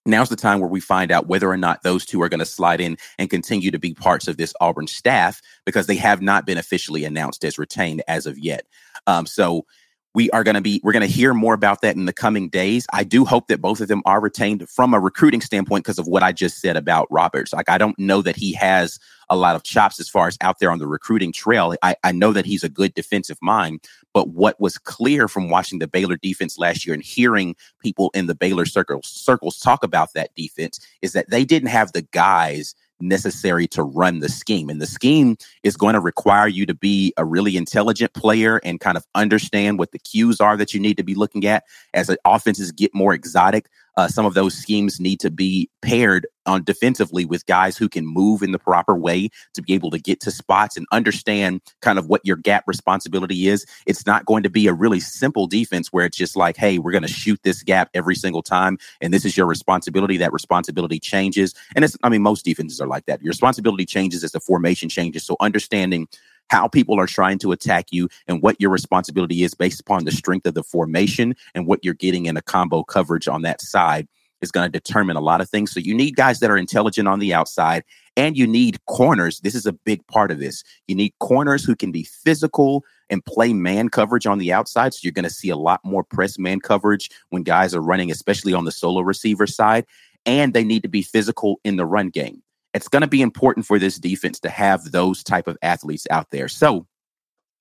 Now's 0.05 0.29
the 0.29 0.35
time 0.35 0.59
where 0.59 0.69
we 0.69 0.79
find 0.79 1.11
out 1.11 1.27
whether 1.27 1.49
or 1.49 1.57
not 1.57 1.83
those 1.83 2.05
two 2.05 2.21
are 2.21 2.29
going 2.29 2.39
to 2.39 2.45
slide 2.45 2.81
in 2.81 2.97
and 3.19 3.29
continue 3.29 3.69
to 3.69 3.79
be 3.79 3.93
parts 3.93 4.27
of 4.27 4.37
this 4.37 4.53
Auburn 4.59 4.87
staff 4.87 5.41
because 5.65 5.85
they 5.87 5.95
have 5.95 6.21
not 6.21 6.45
been 6.45 6.57
officially 6.57 7.05
announced 7.05 7.45
as 7.45 7.59
retained 7.59 8.01
as 8.07 8.25
of 8.25 8.37
yet. 8.37 8.65
Um, 9.05 9.25
so 9.27 9.65
we 10.15 10.29
are 10.31 10.43
going 10.43 10.55
to 10.55 10.61
be 10.61 10.81
we're 10.83 10.91
going 10.91 11.07
to 11.07 11.13
hear 11.13 11.33
more 11.33 11.53
about 11.53 11.81
that 11.81 11.95
in 11.95 12.05
the 12.05 12.13
coming 12.13 12.49
days. 12.49 12.87
I 12.93 13.03
do 13.03 13.25
hope 13.25 13.47
that 13.47 13.61
both 13.61 13.79
of 13.79 13.87
them 13.87 14.01
are 14.05 14.19
retained 14.19 14.67
from 14.69 14.93
a 14.93 14.99
recruiting 14.99 15.41
standpoint 15.41 15.83
because 15.83 15.99
of 15.99 16.07
what 16.07 16.23
i 16.23 16.31
just 16.31 16.59
said 16.59 16.75
about 16.75 17.07
roberts. 17.11 17.53
Like 17.53 17.69
i 17.69 17.77
don't 17.77 17.97
know 17.99 18.21
that 18.21 18.35
he 18.35 18.53
has 18.53 18.99
a 19.29 19.35
lot 19.35 19.55
of 19.55 19.63
chops 19.63 19.99
as 19.99 20.09
far 20.09 20.27
as 20.27 20.37
out 20.41 20.57
there 20.59 20.71
on 20.71 20.79
the 20.79 20.87
recruiting 20.87 21.31
trail. 21.31 21.75
I, 21.83 21.95
I 22.03 22.11
know 22.11 22.33
that 22.33 22.47
he's 22.47 22.63
a 22.63 22.69
good 22.69 22.93
defensive 22.93 23.37
mind 23.41 23.81
but 24.13 24.29
what 24.29 24.59
was 24.59 24.77
clear 24.77 25.27
from 25.27 25.49
watching 25.49 25.79
the 25.79 25.87
baylor 25.87 26.17
defense 26.17 26.57
last 26.57 26.85
year 26.85 26.93
and 26.93 27.03
hearing 27.03 27.55
people 27.79 28.09
in 28.13 28.25
the 28.25 28.35
baylor 28.35 28.65
circles 28.65 29.07
circles 29.07 29.59
talk 29.59 29.83
about 29.83 30.13
that 30.13 30.33
defense 30.35 30.79
is 31.01 31.13
that 31.13 31.29
they 31.29 31.45
didn't 31.45 31.69
have 31.69 31.91
the 31.91 32.01
guys 32.01 32.73
necessary 33.01 33.67
to 33.67 33.83
run 33.83 34.19
the 34.19 34.29
scheme. 34.29 34.69
And 34.69 34.81
the 34.81 34.87
scheme 34.87 35.37
is 35.63 35.77
going 35.77 35.93
to 35.93 35.99
require 35.99 36.47
you 36.47 36.65
to 36.65 36.73
be 36.73 37.13
a 37.17 37.25
really 37.25 37.57
intelligent 37.57 38.13
player 38.13 38.59
and 38.63 38.79
kind 38.79 38.97
of 38.97 39.05
understand 39.15 39.79
what 39.79 39.91
the 39.91 39.99
cues 39.99 40.39
are 40.39 40.57
that 40.57 40.73
you 40.73 40.79
need 40.79 40.97
to 40.97 41.03
be 41.03 41.15
looking 41.15 41.45
at 41.45 41.63
as 41.93 42.07
the 42.07 42.17
offenses 42.25 42.71
get 42.71 42.93
more 42.93 43.13
exotic. 43.13 43.67
Uh, 43.99 44.07
some 44.07 44.25
of 44.25 44.33
those 44.33 44.53
schemes 44.53 44.97
need 44.97 45.19
to 45.19 45.29
be 45.29 45.69
paired 45.81 46.25
on 46.45 46.63
defensively 46.63 47.25
with 47.25 47.45
guys 47.47 47.75
who 47.75 47.89
can 47.89 48.05
move 48.05 48.41
in 48.41 48.53
the 48.53 48.57
proper 48.57 48.95
way 48.95 49.27
to 49.53 49.61
be 49.61 49.73
able 49.73 49.91
to 49.91 49.99
get 49.99 50.21
to 50.21 50.31
spots 50.31 50.77
and 50.77 50.85
understand 50.93 51.59
kind 51.81 51.99
of 51.99 52.07
what 52.07 52.21
your 52.23 52.37
gap 52.37 52.63
responsibility 52.65 53.49
is. 53.49 53.65
It's 53.85 54.05
not 54.05 54.23
going 54.23 54.43
to 54.43 54.49
be 54.49 54.67
a 54.67 54.73
really 54.73 55.01
simple 55.01 55.47
defense 55.47 55.89
where 55.89 56.05
it's 56.05 56.15
just 56.15 56.37
like, 56.37 56.55
hey, 56.55 56.79
we're 56.79 56.93
going 56.93 57.01
to 57.01 57.09
shoot 57.09 57.41
this 57.43 57.61
gap 57.61 57.89
every 57.93 58.15
single 58.15 58.41
time, 58.41 58.77
and 59.01 59.13
this 59.13 59.25
is 59.25 59.35
your 59.35 59.47
responsibility. 59.47 60.15
That 60.15 60.31
responsibility 60.31 61.01
changes, 61.01 61.53
and 61.75 61.83
it's 61.83 61.97
I 62.01 62.07
mean 62.07 62.21
most 62.21 62.45
defenses 62.45 62.79
are 62.79 62.87
like 62.87 63.05
that. 63.07 63.21
Your 63.21 63.31
responsibility 63.31 63.85
changes 63.85 64.23
as 64.23 64.31
the 64.31 64.39
formation 64.39 64.87
changes. 64.87 65.25
So 65.25 65.35
understanding 65.41 66.07
how 66.49 66.67
people 66.67 66.99
are 66.99 67.07
trying 67.07 67.39
to 67.39 67.51
attack 67.51 67.87
you 67.91 68.09
and 68.27 68.41
what 68.41 68.59
your 68.59 68.69
responsibility 68.69 69.43
is 69.43 69.53
based 69.53 69.79
upon 69.79 70.05
the 70.05 70.11
strength 70.11 70.45
of 70.45 70.53
the 70.53 70.63
formation 70.63 71.35
and 71.55 71.67
what 71.67 71.83
you're 71.83 71.93
getting 71.93 72.25
in 72.25 72.37
a 72.37 72.41
combo 72.41 72.83
coverage 72.83 73.27
on 73.27 73.41
that 73.43 73.61
side 73.61 74.07
is 74.41 74.51
going 74.51 74.65
to 74.65 74.71
determine 74.71 75.17
a 75.17 75.21
lot 75.21 75.41
of 75.41 75.49
things. 75.49 75.71
So 75.71 75.79
you 75.79 75.93
need 75.93 76.15
guys 76.15 76.39
that 76.39 76.49
are 76.49 76.57
intelligent 76.57 77.07
on 77.07 77.19
the 77.19 77.33
outside 77.33 77.83
and 78.15 78.37
you 78.37 78.47
need 78.47 78.83
corners. 78.85 79.41
This 79.41 79.55
is 79.55 79.65
a 79.65 79.73
big 79.73 80.05
part 80.07 80.31
of 80.31 80.39
this. 80.39 80.63
You 80.87 80.95
need 80.95 81.13
corners 81.19 81.63
who 81.63 81.75
can 81.75 81.91
be 81.91 82.03
physical 82.03 82.83
and 83.09 83.25
play 83.25 83.53
man 83.53 83.89
coverage 83.89 84.25
on 84.25 84.37
the 84.37 84.53
outside. 84.53 84.93
So 84.93 84.99
you're 85.03 85.11
going 85.11 85.23
to 85.23 85.29
see 85.29 85.49
a 85.49 85.57
lot 85.57 85.81
more 85.83 86.03
press 86.03 86.37
man 86.39 86.59
coverage 86.59 87.09
when 87.29 87.43
guys 87.43 87.75
are 87.75 87.81
running, 87.81 88.11
especially 88.11 88.53
on 88.53 88.65
the 88.65 88.71
solo 88.71 89.01
receiver 89.01 89.47
side. 89.47 89.85
And 90.25 90.53
they 90.53 90.63
need 90.63 90.83
to 90.83 90.89
be 90.89 91.01
physical 91.01 91.59
in 91.63 91.77
the 91.77 91.85
run 91.85 92.09
game. 92.09 92.41
It's 92.73 92.87
going 92.87 93.01
to 93.01 93.07
be 93.07 93.21
important 93.21 93.65
for 93.65 93.79
this 93.79 93.97
defense 93.97 94.39
to 94.41 94.49
have 94.49 94.91
those 94.91 95.23
type 95.23 95.47
of 95.47 95.57
athletes 95.61 96.05
out 96.11 96.29
there. 96.31 96.47
So 96.47 96.85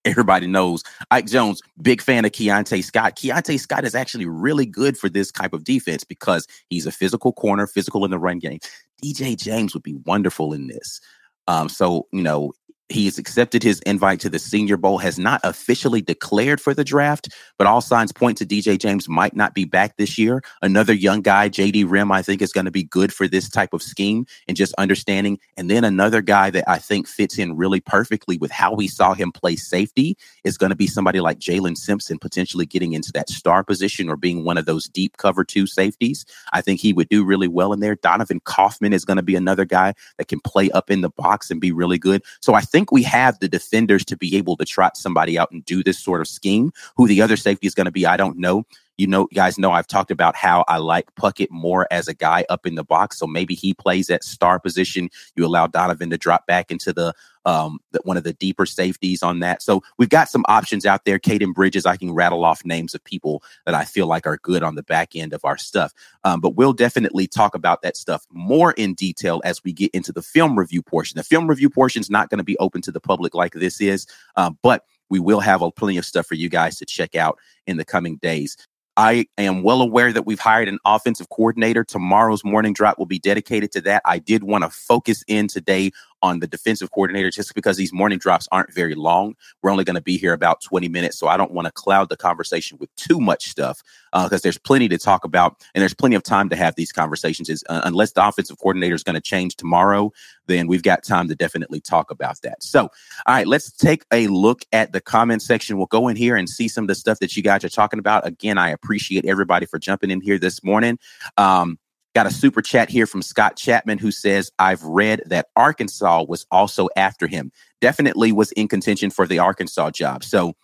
everybody 0.04 0.46
knows 0.46 0.82
Ike 1.10 1.26
Jones, 1.26 1.60
big 1.82 2.00
fan 2.02 2.24
of 2.24 2.32
Keionte 2.32 2.82
Scott. 2.84 3.16
Keionte 3.16 3.58
Scott 3.58 3.84
is 3.84 3.94
actually 3.94 4.26
really 4.26 4.66
good 4.66 4.96
for 4.96 5.08
this 5.08 5.30
type 5.30 5.52
of 5.52 5.64
defense 5.64 6.04
because 6.04 6.46
he's 6.68 6.86
a 6.86 6.92
physical 6.92 7.32
corner, 7.32 7.66
physical 7.66 8.04
in 8.04 8.10
the 8.10 8.18
run 8.18 8.38
game. 8.38 8.58
DJ 9.02 9.36
James 9.36 9.74
would 9.74 9.82
be 9.82 9.96
wonderful 10.06 10.52
in 10.52 10.66
this. 10.66 11.00
Um, 11.46 11.68
so, 11.68 12.06
you 12.12 12.22
know, 12.22 12.52
he 12.88 13.04
has 13.04 13.18
accepted 13.18 13.62
his 13.62 13.80
invite 13.80 14.20
to 14.20 14.30
the 14.30 14.38
Senior 14.38 14.76
Bowl, 14.76 14.98
has 14.98 15.18
not 15.18 15.40
officially 15.44 16.00
declared 16.00 16.60
for 16.60 16.72
the 16.72 16.84
draft, 16.84 17.28
but 17.58 17.66
all 17.66 17.80
signs 17.80 18.12
point 18.12 18.38
to 18.38 18.46
DJ 18.46 18.78
James 18.78 19.08
might 19.08 19.36
not 19.36 19.54
be 19.54 19.64
back 19.64 19.96
this 19.96 20.16
year. 20.16 20.42
Another 20.62 20.94
young 20.94 21.20
guy, 21.20 21.48
JD 21.48 21.84
Rhym, 21.84 22.12
I 22.12 22.22
think 22.22 22.40
is 22.40 22.52
going 22.52 22.64
to 22.64 22.70
be 22.70 22.84
good 22.84 23.12
for 23.12 23.28
this 23.28 23.48
type 23.50 23.74
of 23.74 23.82
scheme 23.82 24.26
and 24.46 24.56
just 24.56 24.72
understanding. 24.78 25.38
And 25.56 25.70
then 25.70 25.84
another 25.84 26.22
guy 26.22 26.50
that 26.50 26.64
I 26.68 26.78
think 26.78 27.06
fits 27.06 27.38
in 27.38 27.56
really 27.56 27.80
perfectly 27.80 28.38
with 28.38 28.50
how 28.50 28.74
we 28.74 28.88
saw 28.88 29.12
him 29.12 29.32
play 29.32 29.56
safety 29.56 30.16
is 30.44 30.56
going 30.56 30.70
to 30.70 30.76
be 30.76 30.86
somebody 30.86 31.20
like 31.20 31.38
Jaylin 31.38 31.76
Simpson, 31.76 32.18
potentially 32.18 32.64
getting 32.64 32.94
into 32.94 33.12
that 33.12 33.28
star 33.28 33.62
position 33.62 34.08
or 34.08 34.16
being 34.16 34.44
one 34.44 34.56
of 34.56 34.66
those 34.66 34.88
deep 34.88 35.16
cover 35.18 35.44
two 35.44 35.66
safeties. 35.66 36.24
I 36.52 36.62
think 36.62 36.80
he 36.80 36.92
would 36.92 37.08
do 37.08 37.24
really 37.24 37.48
well 37.48 37.72
in 37.72 37.80
there. 37.80 37.96
Donovan 37.96 38.40
Kaufman 38.40 38.92
is 38.92 39.04
going 39.04 39.16
to 39.16 39.22
be 39.22 39.36
another 39.36 39.64
guy 39.64 39.94
that 40.16 40.28
can 40.28 40.40
play 40.40 40.70
up 40.70 40.90
in 40.90 41.02
the 41.02 41.10
box 41.10 41.50
and 41.50 41.60
be 41.60 41.72
really 41.72 41.98
good. 41.98 42.22
So 42.40 42.54
I 42.54 42.60
think 42.60 42.77
think 42.78 42.92
we 42.92 43.02
have 43.02 43.40
the 43.40 43.48
defenders 43.48 44.04
to 44.04 44.16
be 44.16 44.36
able 44.36 44.56
to 44.56 44.64
trot 44.64 44.96
somebody 44.96 45.36
out 45.36 45.50
and 45.50 45.64
do 45.64 45.82
this 45.82 45.98
sort 45.98 46.20
of 46.20 46.28
scheme. 46.28 46.72
Who 46.96 47.08
the 47.08 47.20
other 47.20 47.36
safety 47.36 47.66
is 47.66 47.74
going 47.74 47.86
to 47.86 47.90
be, 47.90 48.06
I 48.06 48.16
don't 48.16 48.38
know. 48.38 48.64
You 48.98 49.06
know, 49.06 49.28
guys 49.32 49.58
know 49.58 49.70
I've 49.70 49.86
talked 49.86 50.10
about 50.10 50.36
how 50.36 50.64
I 50.68 50.78
like 50.78 51.14
Puckett 51.14 51.50
more 51.50 51.86
as 51.90 52.08
a 52.08 52.14
guy 52.14 52.44
up 52.50 52.66
in 52.66 52.74
the 52.74 52.84
box. 52.84 53.18
So 53.18 53.26
maybe 53.26 53.54
he 53.54 53.72
plays 53.72 54.10
at 54.10 54.24
star 54.24 54.58
position. 54.60 55.08
You 55.36 55.46
allow 55.46 55.66
Donovan 55.68 56.10
to 56.10 56.18
drop 56.18 56.46
back 56.46 56.70
into 56.70 56.92
the 56.92 57.14
um, 57.44 57.78
the, 57.92 58.00
one 58.04 58.18
of 58.18 58.24
the 58.24 58.34
deeper 58.34 58.66
safeties 58.66 59.22
on 59.22 59.40
that. 59.40 59.62
So 59.62 59.82
we've 59.96 60.10
got 60.10 60.28
some 60.28 60.44
options 60.48 60.84
out 60.84 61.06
there. 61.06 61.18
Cayden 61.18 61.52
Bridges, 61.52 61.86
I 61.86 61.96
can 61.96 62.12
rattle 62.12 62.44
off 62.44 62.62
names 62.64 62.94
of 62.94 63.02
people 63.02 63.42
that 63.64 63.74
I 63.74 63.84
feel 63.84 64.06
like 64.06 64.26
are 64.26 64.36
good 64.36 64.62
on 64.62 64.74
the 64.74 64.82
back 64.82 65.16
end 65.16 65.32
of 65.32 65.44
our 65.44 65.56
stuff. 65.56 65.94
Um, 66.24 66.40
but 66.42 66.56
we'll 66.56 66.74
definitely 66.74 67.26
talk 67.26 67.54
about 67.54 67.80
that 67.82 67.96
stuff 67.96 68.26
more 68.30 68.72
in 68.72 68.92
detail 68.92 69.40
as 69.44 69.64
we 69.64 69.72
get 69.72 69.90
into 69.92 70.12
the 70.12 70.20
film 70.20 70.58
review 70.58 70.82
portion. 70.82 71.16
The 71.16 71.24
film 71.24 71.48
review 71.48 71.70
portion 71.70 72.00
is 72.00 72.10
not 72.10 72.28
going 72.28 72.38
to 72.38 72.44
be 72.44 72.58
open 72.58 72.82
to 72.82 72.92
the 72.92 73.00
public 73.00 73.34
like 73.34 73.54
this 73.54 73.80
is, 73.80 74.06
uh, 74.36 74.50
but 74.62 74.84
we 75.08 75.18
will 75.18 75.40
have 75.40 75.62
a, 75.62 75.70
plenty 75.70 75.96
of 75.96 76.04
stuff 76.04 76.26
for 76.26 76.34
you 76.34 76.50
guys 76.50 76.76
to 76.76 76.84
check 76.84 77.14
out 77.14 77.38
in 77.66 77.78
the 77.78 77.84
coming 77.84 78.16
days. 78.16 78.58
I 78.98 79.26
am 79.38 79.62
well 79.62 79.80
aware 79.80 80.12
that 80.12 80.26
we've 80.26 80.40
hired 80.40 80.66
an 80.66 80.80
offensive 80.84 81.28
coordinator. 81.28 81.84
Tomorrow's 81.84 82.44
morning 82.44 82.72
drop 82.72 82.98
will 82.98 83.06
be 83.06 83.20
dedicated 83.20 83.70
to 83.72 83.80
that. 83.82 84.02
I 84.04 84.18
did 84.18 84.42
want 84.42 84.64
to 84.64 84.70
focus 84.70 85.22
in 85.28 85.46
today 85.46 85.92
on 86.22 86.40
the 86.40 86.46
defensive 86.46 86.90
coordinator 86.90 87.30
just 87.30 87.54
because 87.54 87.76
these 87.76 87.92
morning 87.92 88.18
drops 88.18 88.48
aren't 88.52 88.72
very 88.72 88.94
long. 88.94 89.34
We're 89.62 89.70
only 89.70 89.84
going 89.84 89.96
to 89.96 90.02
be 90.02 90.16
here 90.16 90.32
about 90.32 90.60
20 90.62 90.88
minutes. 90.88 91.18
So 91.18 91.28
I 91.28 91.36
don't 91.36 91.52
want 91.52 91.66
to 91.66 91.72
cloud 91.72 92.08
the 92.08 92.16
conversation 92.16 92.78
with 92.78 92.94
too 92.96 93.20
much 93.20 93.48
stuff 93.48 93.82
because 94.12 94.32
uh, 94.32 94.40
there's 94.42 94.58
plenty 94.58 94.88
to 94.88 94.98
talk 94.98 95.24
about 95.24 95.56
and 95.74 95.82
there's 95.82 95.94
plenty 95.94 96.16
of 96.16 96.22
time 96.22 96.48
to 96.48 96.56
have 96.56 96.74
these 96.74 96.92
conversations. 96.92 97.48
Is, 97.48 97.64
uh, 97.68 97.82
unless 97.84 98.12
the 98.12 98.26
offensive 98.26 98.58
coordinator 98.58 98.94
is 98.94 99.04
going 99.04 99.14
to 99.14 99.20
change 99.20 99.56
tomorrow, 99.56 100.12
then 100.46 100.66
we've 100.66 100.82
got 100.82 101.04
time 101.04 101.28
to 101.28 101.34
definitely 101.34 101.80
talk 101.80 102.10
about 102.10 102.40
that. 102.42 102.62
So, 102.62 102.82
all 102.82 102.90
right, 103.34 103.46
let's 103.46 103.70
take 103.70 104.04
a 104.12 104.26
look 104.28 104.62
at 104.72 104.92
the 104.92 105.00
comment 105.00 105.42
section. 105.42 105.76
We'll 105.76 105.86
go 105.86 106.08
in 106.08 106.16
here 106.16 106.36
and 106.36 106.48
see 106.48 106.68
some 106.68 106.84
of 106.84 106.88
the 106.88 106.94
stuff 106.94 107.18
that 107.20 107.36
you 107.36 107.42
guys 107.42 107.64
are 107.64 107.68
talking 107.68 107.98
about. 107.98 108.26
Again, 108.26 108.58
I 108.58 108.70
appreciate 108.70 109.24
everybody 109.24 109.66
for 109.66 109.78
jumping 109.78 110.10
in 110.10 110.20
here 110.20 110.38
this 110.38 110.64
morning. 110.64 110.98
Um, 111.36 111.78
Got 112.18 112.26
a 112.26 112.32
super 112.32 112.62
chat 112.62 112.90
here 112.90 113.06
from 113.06 113.22
Scott 113.22 113.54
Chapman 113.54 113.98
who 113.98 114.10
says, 114.10 114.50
I've 114.58 114.82
read 114.82 115.22
that 115.26 115.46
Arkansas 115.54 116.24
was 116.28 116.46
also 116.50 116.88
after 116.96 117.28
him. 117.28 117.52
Definitely 117.80 118.32
was 118.32 118.50
in 118.50 118.66
contention 118.66 119.10
for 119.10 119.24
the 119.24 119.38
Arkansas 119.38 119.92
job. 119.92 120.24
So, 120.24 120.54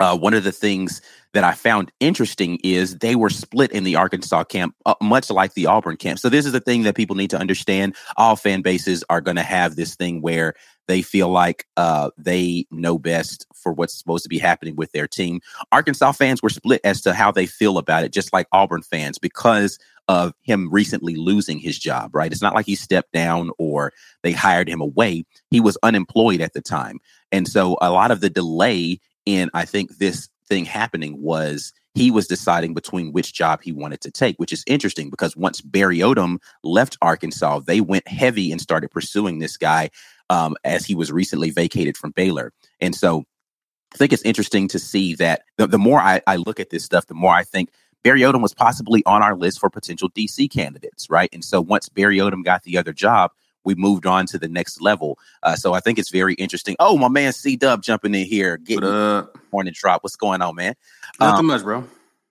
uh, 0.00 0.16
one 0.16 0.34
of 0.34 0.44
the 0.44 0.52
things 0.52 1.00
that 1.34 1.44
I 1.44 1.52
found 1.52 1.92
interesting 2.00 2.58
is 2.62 2.98
they 2.98 3.16
were 3.16 3.30
split 3.30 3.72
in 3.72 3.84
the 3.84 3.96
Arkansas 3.96 4.44
camp, 4.44 4.74
uh, 4.86 4.94
much 5.02 5.30
like 5.30 5.54
the 5.54 5.66
Auburn 5.66 5.96
camp. 5.96 6.18
So, 6.18 6.28
this 6.28 6.46
is 6.46 6.52
the 6.52 6.60
thing 6.60 6.82
that 6.82 6.96
people 6.96 7.16
need 7.16 7.30
to 7.30 7.38
understand. 7.38 7.96
All 8.16 8.36
fan 8.36 8.62
bases 8.62 9.04
are 9.10 9.20
going 9.20 9.36
to 9.36 9.42
have 9.42 9.76
this 9.76 9.94
thing 9.94 10.20
where 10.20 10.54
they 10.86 11.02
feel 11.02 11.28
like 11.28 11.66
uh, 11.76 12.10
they 12.18 12.66
know 12.70 12.98
best 12.98 13.46
for 13.54 13.72
what's 13.72 13.96
supposed 13.96 14.22
to 14.24 14.28
be 14.28 14.38
happening 14.38 14.76
with 14.76 14.92
their 14.92 15.08
team. 15.08 15.40
Arkansas 15.72 16.12
fans 16.12 16.42
were 16.42 16.50
split 16.50 16.80
as 16.84 17.00
to 17.02 17.14
how 17.14 17.30
they 17.30 17.46
feel 17.46 17.78
about 17.78 18.04
it, 18.04 18.12
just 18.12 18.32
like 18.32 18.46
Auburn 18.52 18.82
fans, 18.82 19.18
because 19.18 19.78
of 20.08 20.34
him 20.42 20.68
recently 20.70 21.14
losing 21.16 21.58
his 21.58 21.78
job, 21.78 22.14
right? 22.14 22.30
It's 22.30 22.42
not 22.42 22.54
like 22.54 22.66
he 22.66 22.74
stepped 22.74 23.12
down 23.12 23.50
or 23.58 23.92
they 24.22 24.32
hired 24.32 24.68
him 24.68 24.80
away. 24.80 25.24
He 25.50 25.60
was 25.60 25.78
unemployed 25.82 26.40
at 26.40 26.52
the 26.52 26.60
time. 26.60 26.98
And 27.32 27.48
so 27.48 27.78
a 27.80 27.90
lot 27.90 28.10
of 28.10 28.20
the 28.20 28.28
delay 28.28 29.00
in, 29.26 29.50
I 29.54 29.64
think, 29.64 29.98
this 29.98 30.28
thing 30.48 30.64
happening 30.64 31.20
was 31.22 31.72
he 31.94 32.10
was 32.10 32.26
deciding 32.26 32.74
between 32.74 33.12
which 33.12 33.32
job 33.32 33.62
he 33.62 33.72
wanted 33.72 34.00
to 34.02 34.10
take, 34.10 34.36
which 34.36 34.52
is 34.52 34.64
interesting 34.66 35.10
because 35.10 35.36
once 35.36 35.60
Barry 35.60 35.98
Odom 35.98 36.38
left 36.62 36.98
Arkansas, 37.00 37.60
they 37.60 37.80
went 37.80 38.06
heavy 38.08 38.50
and 38.50 38.60
started 38.60 38.90
pursuing 38.90 39.38
this 39.38 39.56
guy 39.56 39.90
um, 40.28 40.56
as 40.64 40.84
he 40.84 40.94
was 40.94 41.12
recently 41.12 41.50
vacated 41.50 41.96
from 41.96 42.10
Baylor. 42.10 42.52
And 42.80 42.94
so 42.94 43.24
I 43.94 43.96
think 43.96 44.12
it's 44.12 44.22
interesting 44.22 44.66
to 44.68 44.78
see 44.78 45.14
that 45.16 45.42
the, 45.56 45.68
the 45.68 45.78
more 45.78 46.00
I, 46.00 46.20
I 46.26 46.36
look 46.36 46.58
at 46.58 46.70
this 46.70 46.84
stuff, 46.84 47.06
the 47.06 47.14
more 47.14 47.32
I 47.32 47.44
think 47.44 47.70
Barry 48.02 48.20
Odom 48.22 48.42
was 48.42 48.54
possibly 48.54 49.02
on 49.06 49.22
our 49.22 49.36
list 49.36 49.60
for 49.60 49.70
potential 49.70 50.10
DC 50.10 50.50
candidates, 50.50 51.08
right? 51.08 51.30
And 51.32 51.44
so 51.44 51.60
once 51.60 51.88
Barry 51.88 52.18
Odom 52.18 52.44
got 52.44 52.64
the 52.64 52.76
other 52.76 52.92
job, 52.92 53.30
we 53.64 53.74
moved 53.74 54.06
on 54.06 54.26
to 54.26 54.38
the 54.38 54.48
next 54.48 54.80
level. 54.80 55.18
Uh, 55.42 55.56
so 55.56 55.72
I 55.74 55.80
think 55.80 55.98
it's 55.98 56.10
very 56.10 56.34
interesting. 56.34 56.76
Oh, 56.78 56.96
my 56.96 57.08
man 57.08 57.32
C 57.32 57.56
Dub 57.56 57.82
jumping 57.82 58.14
in 58.14 58.26
here, 58.26 58.56
getting 58.58 59.26
morning 59.52 59.74
drop. 59.74 60.02
What's 60.02 60.16
going 60.16 60.42
on, 60.42 60.54
man? 60.54 60.74
Nothing 61.20 61.40
um, 61.40 61.46
much, 61.46 61.62
bro. 61.62 61.84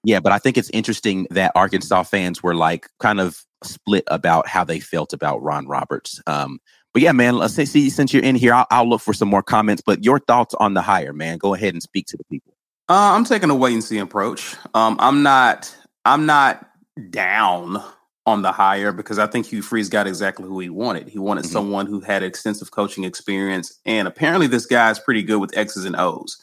Yeah, 0.04 0.20
but 0.20 0.32
I 0.32 0.38
think 0.38 0.58
it's 0.58 0.70
interesting 0.72 1.28
that 1.32 1.52
Arkansas 1.56 2.04
fans 2.04 2.44
were 2.44 2.56
like 2.56 2.90
kind 3.00 3.20
of 3.20 3.44
split 3.63 4.04
about 4.08 4.48
how 4.48 4.63
they 4.63 4.80
felt 4.80 5.13
about 5.13 5.42
Ron 5.42 5.68
Roberts. 5.68 6.22
Um, 6.28 6.60
but 6.94 7.02
yeah, 7.02 7.12
man, 7.12 7.38
let's 7.38 7.56
see 7.56 7.90
since 7.90 8.13
you're 8.13 8.24
in 8.24 8.36
here, 8.36 8.54
I'll, 8.54 8.68
I'll, 8.70 8.88
look 8.88 9.02
for 9.02 9.13
some 9.13 9.30
more 9.30 9.42
comments. 9.42 9.82
But 9.84 10.04
your 10.04 10.20
thoughts 10.20 10.54
on 10.56 10.74
the 10.74 10.82
hire, 10.82 11.13
man? 11.13 11.38
Go 11.38 11.54
ahead 11.54 11.74
and 11.74 11.82
speak 11.82 12.06
to 12.08 12.18
the 12.18 12.24
people. 12.25 12.54
Uh, 12.90 13.13
I'm 13.16 13.24
taking 13.24 13.50
a 13.50 13.56
wait 13.56 13.74
and 13.74 13.84
see 13.84 13.98
approach. 13.98 14.56
Um, 14.74 14.98
I'm 15.00 15.24
not. 15.24 15.75
I'm 16.06 16.25
not 16.25 16.70
down 17.10 17.82
on 18.25 18.42
the 18.42 18.51
hire 18.51 18.92
because 18.92 19.20
I 19.20 19.27
think 19.27 19.46
Hugh 19.46 19.62
Freeze 19.62 19.89
got 19.89 20.08
exactly 20.08 20.46
who 20.46 20.60
he 20.60 20.70
wanted. 20.70 21.10
He 21.10 21.20
wanted 21.20 21.44
mm-hmm. 21.44 21.53
someone 21.53 21.86
who 21.86 22.00
had 22.00 22.24
extensive 22.24 22.72
coaching 22.72 23.03
experience, 23.03 23.80
and 23.86 24.08
apparently 24.08 24.48
this 24.48 24.65
guy 24.65 24.89
is 24.92 25.00
pretty 25.00 25.24
good 25.24 25.39
with 25.39 25.58
X's 25.58 25.86
and 25.86 25.96
O's. 25.96 26.38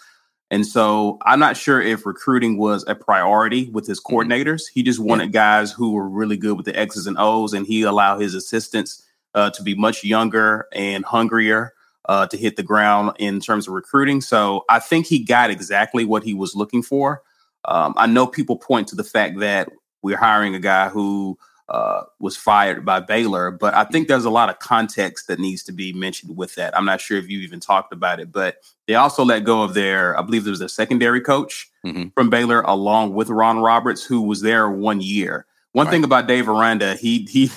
And 0.52 0.66
so 0.66 1.18
I'm 1.22 1.38
not 1.38 1.56
sure 1.56 1.80
if 1.80 2.04
recruiting 2.04 2.58
was 2.58 2.84
a 2.88 2.94
priority 2.94 3.70
with 3.70 3.87
his 3.87 4.00
mm-hmm. 4.00 4.16
coordinators. 4.16 4.62
He 4.72 4.82
just 4.82 4.99
wanted 4.99 5.26
yeah. 5.26 5.60
guys 5.60 5.72
who 5.72 5.92
were 5.92 6.08
really 6.08 6.37
good 6.37 6.56
with 6.56 6.66
the 6.66 6.78
X's 6.78 7.06
and 7.06 7.16
O's, 7.18 7.54
and 7.54 7.66
he 7.66 7.82
allowed 7.82 8.20
his 8.20 8.34
assistants 8.34 9.06
uh, 9.34 9.50
to 9.50 9.62
be 9.62 9.75
much 9.75 10.04
younger 10.04 10.66
and 10.72 11.04
hungrier 11.04 11.72
uh, 12.06 12.26
to 12.26 12.37
hit 12.37 12.56
the 12.56 12.62
ground 12.62 13.12
in 13.18 13.40
terms 13.40 13.68
of 13.68 13.75
recruiting. 13.75 14.20
So 14.20 14.64
I 14.68 14.80
think 14.80 15.06
he 15.06 15.20
got 15.20 15.50
exactly 15.50 16.04
what 16.04 16.25
he 16.25 16.34
was 16.34 16.56
looking 16.56 16.82
for. 16.82 17.22
Um, 17.66 17.94
I 17.96 18.06
know 18.06 18.26
people 18.26 18.56
point 18.56 18.88
to 18.88 18.96
the 18.96 19.04
fact 19.04 19.38
that 19.38 19.68
we're 20.02 20.16
hiring 20.16 20.54
a 20.54 20.58
guy 20.58 20.88
who 20.88 21.38
uh, 21.70 22.02
was 22.18 22.36
fired 22.36 22.84
by 22.84 22.98
Baylor, 22.98 23.52
but 23.52 23.74
I 23.74 23.84
think 23.84 24.08
there's 24.08 24.24
a 24.24 24.30
lot 24.30 24.50
of 24.50 24.58
context 24.58 25.28
that 25.28 25.38
needs 25.38 25.62
to 25.64 25.72
be 25.72 25.92
mentioned 25.92 26.36
with 26.36 26.56
that. 26.56 26.76
I'm 26.76 26.84
not 26.84 27.00
sure 27.00 27.16
if 27.16 27.30
you 27.30 27.38
even 27.40 27.60
talked 27.60 27.92
about 27.92 28.18
it, 28.18 28.32
but 28.32 28.56
they 28.88 28.96
also 28.96 29.24
let 29.24 29.44
go 29.44 29.62
of 29.62 29.74
their, 29.74 30.18
I 30.18 30.22
believe 30.22 30.42
there 30.42 30.50
was 30.50 30.60
a 30.60 30.68
secondary 30.68 31.20
coach 31.20 31.70
mm-hmm. 31.86 32.08
from 32.08 32.28
Baylor 32.28 32.62
along 32.62 33.14
with 33.14 33.30
Ron 33.30 33.60
Roberts, 33.60 34.04
who 34.04 34.22
was 34.22 34.40
there 34.40 34.68
one 34.68 35.00
year. 35.00 35.46
One 35.72 35.86
right. 35.86 35.92
thing 35.92 36.02
about 36.02 36.26
Dave 36.26 36.48
Aranda, 36.48 36.96
he 36.96 37.24
he 37.30 37.52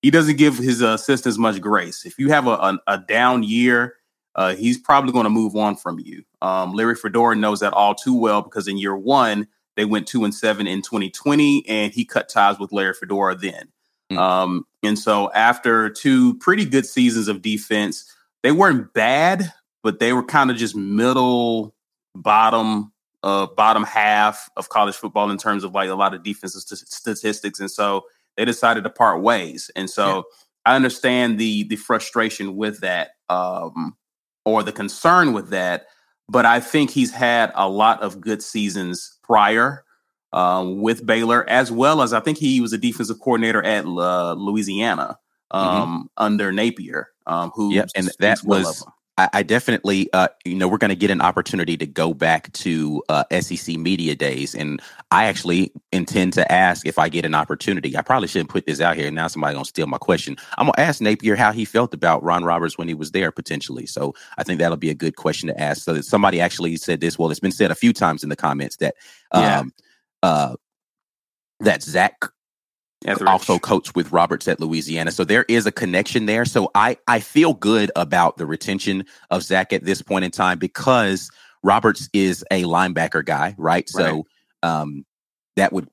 he 0.00 0.10
doesn't 0.10 0.36
give 0.36 0.56
his 0.56 0.80
assistants 0.80 1.36
much 1.36 1.60
grace. 1.60 2.06
If 2.06 2.18
you 2.18 2.30
have 2.30 2.46
a, 2.46 2.52
a, 2.52 2.78
a 2.86 2.98
down 2.98 3.42
year, 3.42 3.96
uh, 4.34 4.54
he's 4.54 4.78
probably 4.78 5.12
going 5.12 5.24
to 5.24 5.30
move 5.30 5.56
on 5.56 5.76
from 5.76 5.98
you. 5.98 6.24
Um, 6.40 6.72
Larry 6.72 6.94
Fedora 6.94 7.36
knows 7.36 7.60
that 7.60 7.74
all 7.74 7.94
too 7.94 8.14
well 8.14 8.40
because 8.40 8.68
in 8.68 8.78
year 8.78 8.96
one, 8.96 9.46
they 9.78 9.84
went 9.84 10.08
two 10.08 10.24
and 10.24 10.34
seven 10.34 10.66
in 10.66 10.82
2020, 10.82 11.64
and 11.68 11.92
he 11.92 12.04
cut 12.04 12.28
ties 12.28 12.58
with 12.58 12.72
Larry 12.72 12.94
Fedora 12.94 13.36
then. 13.36 13.68
Mm-hmm. 14.10 14.18
Um, 14.18 14.64
and 14.82 14.98
so 14.98 15.30
after 15.32 15.88
two 15.88 16.34
pretty 16.38 16.64
good 16.64 16.84
seasons 16.84 17.28
of 17.28 17.42
defense, 17.42 18.12
they 18.42 18.50
weren't 18.50 18.92
bad, 18.92 19.52
but 19.84 20.00
they 20.00 20.12
were 20.12 20.24
kind 20.24 20.50
of 20.50 20.56
just 20.56 20.74
middle 20.74 21.74
bottom 22.14 22.92
uh 23.22 23.46
bottom 23.56 23.84
half 23.84 24.48
of 24.56 24.68
college 24.70 24.94
football 24.96 25.30
in 25.30 25.36
terms 25.36 25.62
of 25.62 25.72
like 25.72 25.90
a 25.90 25.94
lot 25.94 26.14
of 26.14 26.22
defensive 26.24 26.62
st- 26.62 26.88
statistics 26.88 27.60
and 27.60 27.70
so 27.70 28.04
they 28.36 28.44
decided 28.44 28.82
to 28.84 28.90
part 28.90 29.20
ways. 29.20 29.70
And 29.76 29.90
so 29.90 30.16
yeah. 30.16 30.22
I 30.64 30.76
understand 30.76 31.38
the 31.38 31.64
the 31.64 31.76
frustration 31.76 32.56
with 32.56 32.80
that 32.80 33.10
um, 33.28 33.96
or 34.44 34.62
the 34.62 34.72
concern 34.72 35.32
with 35.32 35.50
that, 35.50 35.86
but 36.28 36.44
I 36.44 36.60
think 36.60 36.90
he's 36.90 37.12
had 37.12 37.52
a 37.54 37.68
lot 37.68 38.02
of 38.02 38.20
good 38.20 38.42
seasons 38.42 39.18
prior 39.22 39.84
um, 40.32 40.80
with 40.80 41.06
Baylor, 41.06 41.48
as 41.48 41.72
well 41.72 42.02
as 42.02 42.12
I 42.12 42.20
think 42.20 42.38
he 42.38 42.60
was 42.60 42.72
a 42.72 42.78
defensive 42.78 43.18
coordinator 43.20 43.62
at 43.62 43.84
uh, 43.84 44.34
Louisiana 44.34 45.18
mm-hmm. 45.52 45.56
um, 45.56 45.88
mm-hmm. 45.88 46.06
under 46.16 46.52
Napier, 46.52 47.08
um, 47.26 47.50
who 47.54 47.72
yep, 47.72 47.88
and 47.94 48.10
that 48.18 48.40
was 48.44 48.84
I, 49.18 49.28
I 49.34 49.42
definitely, 49.42 50.08
uh, 50.12 50.28
you 50.44 50.54
know, 50.54 50.68
we're 50.68 50.78
going 50.78 50.90
to 50.90 50.96
get 50.96 51.10
an 51.10 51.20
opportunity 51.20 51.76
to 51.76 51.86
go 51.86 52.14
back 52.14 52.52
to 52.52 53.02
uh, 53.08 53.24
SEC 53.40 53.76
media 53.76 54.14
days, 54.14 54.54
and 54.54 54.80
I 55.10 55.24
actually 55.24 55.72
intend 55.92 56.34
to 56.34 56.50
ask 56.50 56.86
if 56.86 56.98
I 56.98 57.08
get 57.08 57.24
an 57.24 57.34
opportunity. 57.34 57.96
I 57.96 58.02
probably 58.02 58.28
shouldn't 58.28 58.50
put 58.50 58.64
this 58.66 58.80
out 58.80 58.96
here. 58.96 59.10
Now 59.10 59.26
somebody 59.26 59.54
gonna 59.54 59.64
steal 59.64 59.88
my 59.88 59.98
question. 59.98 60.36
I'm 60.56 60.66
gonna 60.66 60.78
ask 60.78 61.00
Napier 61.00 61.34
how 61.34 61.50
he 61.50 61.64
felt 61.64 61.92
about 61.92 62.22
Ron 62.22 62.44
Roberts 62.44 62.78
when 62.78 62.86
he 62.86 62.94
was 62.94 63.10
there 63.10 63.32
potentially. 63.32 63.86
So 63.86 64.14
I 64.38 64.44
think 64.44 64.60
that'll 64.60 64.76
be 64.76 64.90
a 64.90 64.94
good 64.94 65.16
question 65.16 65.48
to 65.48 65.60
ask. 65.60 65.82
So 65.82 65.94
that 65.94 66.04
somebody 66.04 66.40
actually 66.40 66.76
said 66.76 67.00
this. 67.00 67.18
Well, 67.18 67.30
it's 67.30 67.40
been 67.40 67.50
said 67.50 67.72
a 67.72 67.74
few 67.74 67.92
times 67.92 68.22
in 68.22 68.28
the 68.28 68.36
comments 68.36 68.76
that 68.76 68.94
um, 69.32 69.42
yeah. 69.42 69.62
uh, 70.22 70.56
that 71.60 71.82
Zach 71.82 72.24
Etheridge. 73.04 73.28
also 73.28 73.58
coached 73.58 73.94
with 73.94 74.10
Roberts 74.10 74.48
at 74.48 74.60
Louisiana. 74.60 75.10
So 75.12 75.24
there 75.24 75.44
is 75.48 75.66
a 75.66 75.72
connection 75.72 76.26
there. 76.26 76.44
So 76.44 76.70
I, 76.74 76.96
I 77.06 77.20
feel 77.20 77.54
good 77.54 77.92
about 77.94 78.36
the 78.36 78.46
retention 78.46 79.04
of 79.30 79.42
Zach 79.42 79.72
at 79.72 79.84
this 79.84 80.02
point 80.02 80.24
in 80.24 80.30
time 80.30 80.58
because 80.58 81.30
Roberts 81.62 82.08
is 82.12 82.44
a 82.50 82.64
linebacker 82.64 83.24
guy, 83.24 83.54
right? 83.56 83.58
right. 83.58 83.88
So 83.88 84.26
um, 84.62 85.04
that 85.56 85.72
would 85.72 85.88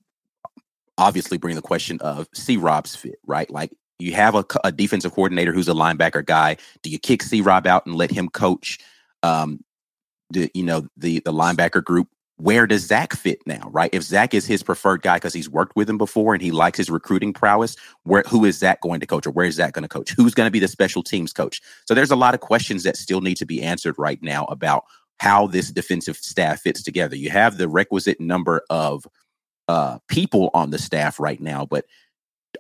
obviously 0.98 1.38
bring 1.38 1.56
the 1.56 1.62
question 1.62 2.00
of 2.02 2.28
C 2.34 2.58
Rob's 2.58 2.96
fit, 2.96 3.20
right? 3.28 3.50
Like 3.50 3.72
you 4.00 4.14
have 4.14 4.36
a, 4.36 4.46
a, 4.64 4.72
defensive 4.72 5.14
coordinator 5.14 5.54
who's 5.54 5.70
a 5.70 5.74
linebacker 5.74 6.26
guy. 6.26 6.58
Do 6.82 6.90
you 6.90 7.00
kick 7.00 7.22
C 7.22 7.42
Rob 7.42 7.68
out 7.68 7.86
and 7.86 7.96
let 7.96 8.12
him 8.12 8.30
coach 8.30 8.80
um, 9.24 9.64
the 10.30 10.50
you 10.54 10.64
know 10.64 10.88
the 10.98 11.20
the 11.20 11.34
linebacker 11.34 11.84
group 11.84 12.08
where 12.38 12.68
does 12.68 12.86
Zach 12.86 13.14
fit 13.14 13.40
now, 13.46 13.70
right? 13.72 13.90
If 13.94 14.04
Zach 14.04 14.34
is 14.34 14.46
his 14.46 14.62
preferred 14.62 15.02
guy 15.02 15.16
because 15.16 15.34
he's 15.34 15.50
worked 15.50 15.76
with 15.76 15.90
him 15.90 15.98
before 15.98 16.34
and 16.34 16.44
he 16.44 16.52
likes 16.52 16.78
his 16.78 16.90
recruiting 16.90 17.32
prowess, 17.32 17.78
where 18.04 18.24
who 18.28 18.44
is 18.44 18.58
Zach 18.58 18.82
going 18.82 19.00
to 19.00 19.06
coach 19.06 19.26
or 19.26 19.32
where 19.32 19.46
is 19.46 19.56
Zach 19.56 19.74
going 19.74 19.84
to 19.84 19.90
coach? 19.90 20.12
Who's 20.12 20.34
going 20.34 20.48
to 20.48 20.52
be 20.52 20.60
the 20.60 20.68
special 20.68 21.02
teams 21.02 21.32
coach? 21.32 21.62
So 21.86 21.94
there's 21.94 22.12
a 22.12 22.16
lot 22.16 22.34
of 22.34 22.42
questions 22.42 22.84
that 22.84 22.98
still 22.98 23.22
need 23.22 23.38
to 23.38 23.46
be 23.46 23.62
answered 23.62 23.96
right 23.98 24.22
now 24.22 24.46
about 24.46 24.84
how 25.20 25.48
this 25.48 25.72
defensive 25.72 26.18
staff 26.18 26.60
fits 26.60 26.84
together. 26.84 27.16
You 27.16 27.30
have 27.30 27.58
the 27.58 27.70
requisite 27.70 28.20
number 28.20 28.64
of 28.70 29.08
uh, 29.70 30.00
people 30.10 30.50
on 30.54 30.72
the 30.72 30.78
staff 30.78 31.20
right 31.22 31.40
now, 31.40 31.66
but 31.66 31.86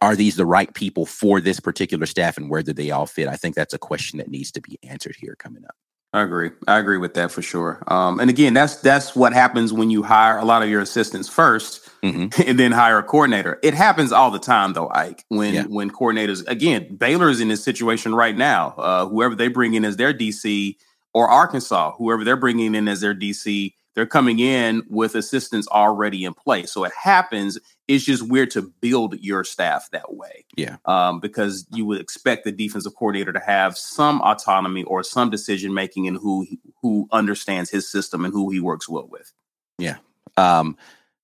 are 0.01 0.15
these 0.15 0.37
the 0.37 0.45
right 0.45 0.73
people 0.73 1.05
for 1.05 1.41
this 1.41 1.59
particular 1.59 2.05
staff 2.05 2.37
and 2.37 2.49
where 2.49 2.63
do 2.63 2.73
they 2.73 2.91
all 2.91 3.05
fit? 3.05 3.27
I 3.27 3.35
think 3.35 3.55
that's 3.55 3.73
a 3.73 3.77
question 3.77 4.17
that 4.17 4.29
needs 4.29 4.51
to 4.53 4.61
be 4.61 4.79
answered 4.83 5.15
here 5.19 5.35
coming 5.37 5.65
up. 5.65 5.75
I 6.15 6.21
agree. 6.21 6.51
I 6.65 6.79
agree 6.79 6.97
with 6.97 7.13
that 7.15 7.29
for 7.29 7.41
sure. 7.41 7.83
Um, 7.87 8.21
and 8.21 8.29
again, 8.29 8.53
that's 8.53 8.77
that's 8.77 9.17
what 9.17 9.33
happens 9.33 9.73
when 9.73 9.89
you 9.89 10.01
hire 10.01 10.37
a 10.37 10.45
lot 10.45 10.63
of 10.63 10.69
your 10.69 10.79
assistants 10.79 11.29
1st 11.29 11.89
mm-hmm. 12.03 12.41
and 12.47 12.57
then 12.57 12.71
hire 12.71 12.99
a 12.99 13.03
coordinator. 13.03 13.59
It 13.61 13.73
happens 13.73 14.13
all 14.13 14.31
the 14.31 14.39
time, 14.39 14.71
though, 14.71 14.89
Ike. 14.91 15.25
When 15.27 15.53
yeah. 15.53 15.63
when 15.63 15.91
coordinators 15.91 16.47
again, 16.47 16.95
Baylor 16.95 17.29
is 17.29 17.41
in 17.41 17.49
this 17.49 17.61
situation 17.65 18.15
right 18.15 18.35
now. 18.37 18.75
Uh, 18.77 19.05
whoever 19.07 19.35
they 19.35 19.49
bring 19.49 19.73
in 19.73 19.83
as 19.83 19.97
their 19.97 20.13
DC, 20.13 20.77
or 21.13 21.27
Arkansas, 21.27 21.91
whoever 21.97 22.23
they're 22.23 22.37
bringing 22.37 22.75
in 22.75 22.87
as 22.87 23.01
their 23.01 23.13
DC, 23.13 23.73
they're 23.93 24.05
coming 24.05 24.39
in 24.39 24.83
with 24.89 25.15
assistants 25.15 25.67
already 25.67 26.23
in 26.23 26.33
place. 26.33 26.71
So 26.71 26.85
it 26.85 26.93
happens. 26.97 27.59
It's 27.87 28.03
just 28.03 28.27
weird 28.27 28.51
to 28.51 28.73
build 28.81 29.19
your 29.19 29.43
staff 29.43 29.89
that 29.91 30.15
way. 30.15 30.45
Yeah. 30.57 30.77
Um, 30.85 31.19
because 31.19 31.67
you 31.71 31.85
would 31.85 32.01
expect 32.01 32.43
the 32.43 32.51
defensive 32.51 32.95
coordinator 32.95 33.31
to 33.33 33.39
have 33.39 33.77
some 33.77 34.21
autonomy 34.21 34.83
or 34.83 35.03
some 35.03 35.29
decision 35.29 35.73
making 35.73 36.05
in 36.05 36.15
who 36.15 36.47
who 36.81 37.07
understands 37.11 37.69
his 37.69 37.89
system 37.89 38.25
and 38.25 38.33
who 38.33 38.49
he 38.49 38.59
works 38.59 38.89
well 38.89 39.07
with. 39.07 39.31
Yeah. 39.77 39.97
Um, 40.37 40.77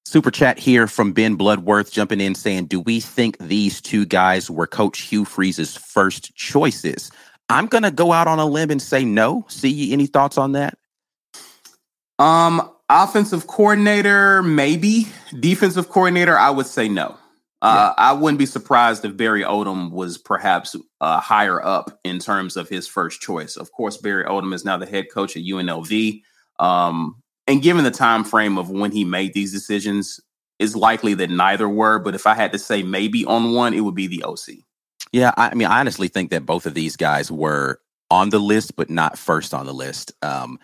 super 0.06 0.30
chat 0.30 0.60
here 0.60 0.88
from 0.88 1.14
Ben 1.14 1.36
Bloodworth 1.36 1.92
jumping 1.92 2.22
in 2.22 2.36
saying, 2.36 2.66
"Do 2.66 2.80
we 2.80 3.00
think 3.00 3.38
these 3.40 3.82
two 3.82 4.06
guys 4.06 4.50
were 4.50 4.68
Coach 4.68 5.02
Hugh 5.02 5.26
Freeze's 5.26 5.76
first 5.76 6.36
choices?" 6.36 7.12
I'm 7.50 7.68
going 7.68 7.84
to 7.84 7.92
go 7.92 8.14
out 8.14 8.28
on 8.28 8.40
a 8.40 8.46
limb 8.46 8.72
and 8.72 8.82
say 8.82 9.04
no. 9.04 9.46
See, 9.50 9.92
any 9.92 10.06
thoughts 10.06 10.38
on 10.38 10.54
that? 10.54 10.78
Um, 12.18 12.72
offensive 12.92 13.48
coordinator, 13.48 14.44
maybe. 14.44 15.08
Defensive 15.40 15.90
coordinator, 15.90 16.38
I 16.38 16.50
would 16.50 16.68
say 16.68 16.90
no. 16.90 17.18
Uh, 17.62 17.94
I 17.96 18.14
wouldn't 18.14 18.40
be 18.40 18.48
surprised 18.48 19.06
if 19.06 19.16
Barry 19.16 19.44
Odom 19.44 19.92
was 19.92 20.18
perhaps 20.18 20.76
uh, 21.00 21.20
higher 21.20 21.64
up 21.64 22.00
in 22.04 22.18
terms 22.18 22.58
of 22.58 22.68
his 22.68 22.88
first 22.88 23.22
choice. 23.22 23.56
Of 23.56 23.72
course, 23.72 23.98
Barry 23.98 24.26
Odom 24.26 24.54
is 24.54 24.66
now 24.66 24.78
the 24.78 24.88
head 24.88 25.12
coach 25.14 25.38
at 25.38 25.44
UNLV, 25.44 26.22
um, 26.60 27.22
and 27.48 27.62
given 27.62 27.84
the 27.84 27.92
time 27.92 28.24
frame 28.24 28.58
of 28.58 28.72
when 28.72 28.92
he 28.92 29.04
made 29.04 29.34
these 29.34 29.52
decisions, 29.52 30.20
it's 30.58 30.76
likely 30.76 31.14
that 31.16 31.30
neither 31.30 31.70
were. 31.70 32.00
But 32.00 32.16
if 32.16 32.26
I 32.26 32.34
had 32.34 32.52
to 32.54 32.60
say 32.60 32.82
maybe 32.82 33.26
on 33.26 33.54
one, 33.54 33.76
it 33.76 33.82
would 33.82 33.96
be 33.96 34.08
the 34.08 34.24
OC. 34.24 34.58
Yeah, 35.12 35.32
I, 35.38 35.50
I 35.50 35.54
mean, 35.54 35.68
I 35.68 35.80
honestly 35.80 36.08
think 36.08 36.32
that 36.32 36.46
both 36.46 36.66
of 36.66 36.74
these 36.74 36.96
guys 36.96 37.32
were 37.32 37.80
on 38.10 38.30
the 38.30 38.40
list, 38.40 38.76
but 38.76 38.90
not 38.90 39.20
first 39.20 39.54
on 39.54 39.68
the 39.68 39.74
list. 39.74 40.14
Um, 40.24 40.60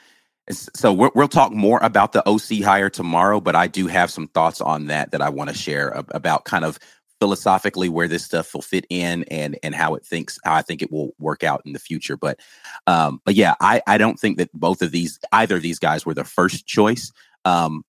so 0.49 0.93
we 0.93 1.09
will 1.13 1.27
talk 1.27 1.51
more 1.51 1.79
about 1.81 2.13
the 2.13 2.27
OC 2.27 2.63
hire 2.63 2.89
tomorrow, 2.89 3.41
but 3.41 3.55
I 3.55 3.67
do 3.67 3.87
have 3.87 4.09
some 4.09 4.27
thoughts 4.29 4.61
on 4.61 4.87
that 4.87 5.11
that 5.11 5.21
I 5.21 5.29
want 5.29 5.49
to 5.49 5.55
share 5.55 5.89
about 6.09 6.45
kind 6.45 6.63
of 6.63 6.79
philosophically 7.19 7.89
where 7.89 8.07
this 8.07 8.23
stuff 8.23 8.53
will 8.53 8.61
fit 8.61 8.85
in 8.89 9.23
and 9.25 9.57
and 9.63 9.73
how 9.73 9.95
it 9.95 10.05
thinks 10.05 10.37
how 10.45 10.55
I 10.55 10.61
think 10.61 10.81
it 10.81 10.91
will 10.91 11.13
work 11.19 11.43
out 11.43 11.61
in 11.65 11.73
the 11.73 11.79
future. 11.79 12.15
But 12.15 12.39
um, 12.85 13.21
but 13.25 13.35
yeah, 13.35 13.55
I 13.59 13.81
I 13.87 13.97
don't 13.97 14.19
think 14.19 14.37
that 14.37 14.51
both 14.53 14.81
of 14.81 14.91
these 14.91 15.19
either 15.31 15.57
of 15.57 15.61
these 15.61 15.79
guys 15.79 16.05
were 16.05 16.13
the 16.13 16.23
first 16.23 16.65
choice. 16.65 17.11
Um, 17.43 17.83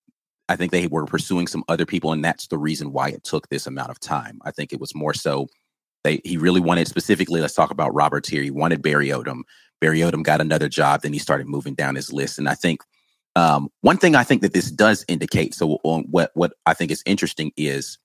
I 0.49 0.57
think 0.57 0.73
they 0.73 0.87
were 0.87 1.05
pursuing 1.05 1.47
some 1.47 1.63
other 1.69 1.87
people, 1.87 2.13
and 2.13 2.25
that's 2.25 2.47
the 2.47 2.59
reason 2.59 2.93
why 2.93 3.11
it 3.11 3.23
took 3.23 3.49
this 3.49 3.67
amount 3.67 3.91
of 3.91 4.01
time. 4.01 4.41
I 4.45 4.51
think 4.51 4.73
it 4.73 4.81
was 4.81 4.95
more 4.95 5.15
so 5.15 5.47
they 6.05 6.21
he 6.25 6.37
really 6.37 6.61
wanted 6.61 6.89
specifically. 6.89 7.41
Let's 7.41 7.55
talk 7.55 7.71
about 7.71 7.95
Roberts 7.95 8.29
here. 8.29 8.43
He 8.43 8.51
wanted 8.51 8.83
Barry 8.83 9.09
Odom. 9.09 9.43
Barry 9.81 10.01
Odom 10.01 10.23
got 10.23 10.41
another 10.41 10.69
job. 10.69 11.03
Then 11.03 11.13
he 11.13 11.19
started 11.19 11.47
moving 11.47 11.75
down 11.75 11.95
his 11.95 12.13
list. 12.13 12.39
And 12.39 12.49
I 12.49 12.55
think 12.55 12.83
um, 13.37 13.71
one 13.83 13.99
thing 13.99 14.15
I 14.15 14.25
think 14.25 14.43
that 14.43 14.53
this 14.53 14.71
does 14.71 15.05
indicate. 15.09 15.55
So 15.55 15.79
what 15.83 16.31
what 16.35 16.53
I 16.67 16.75
think 16.75 16.91
is 16.91 17.03
interesting 17.07 17.53
is 17.57 17.99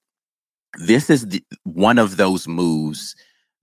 this 0.80 1.10
is 1.10 1.28
the, 1.28 1.44
one 1.64 1.98
of 1.98 2.18
those 2.18 2.48
moves 2.48 3.16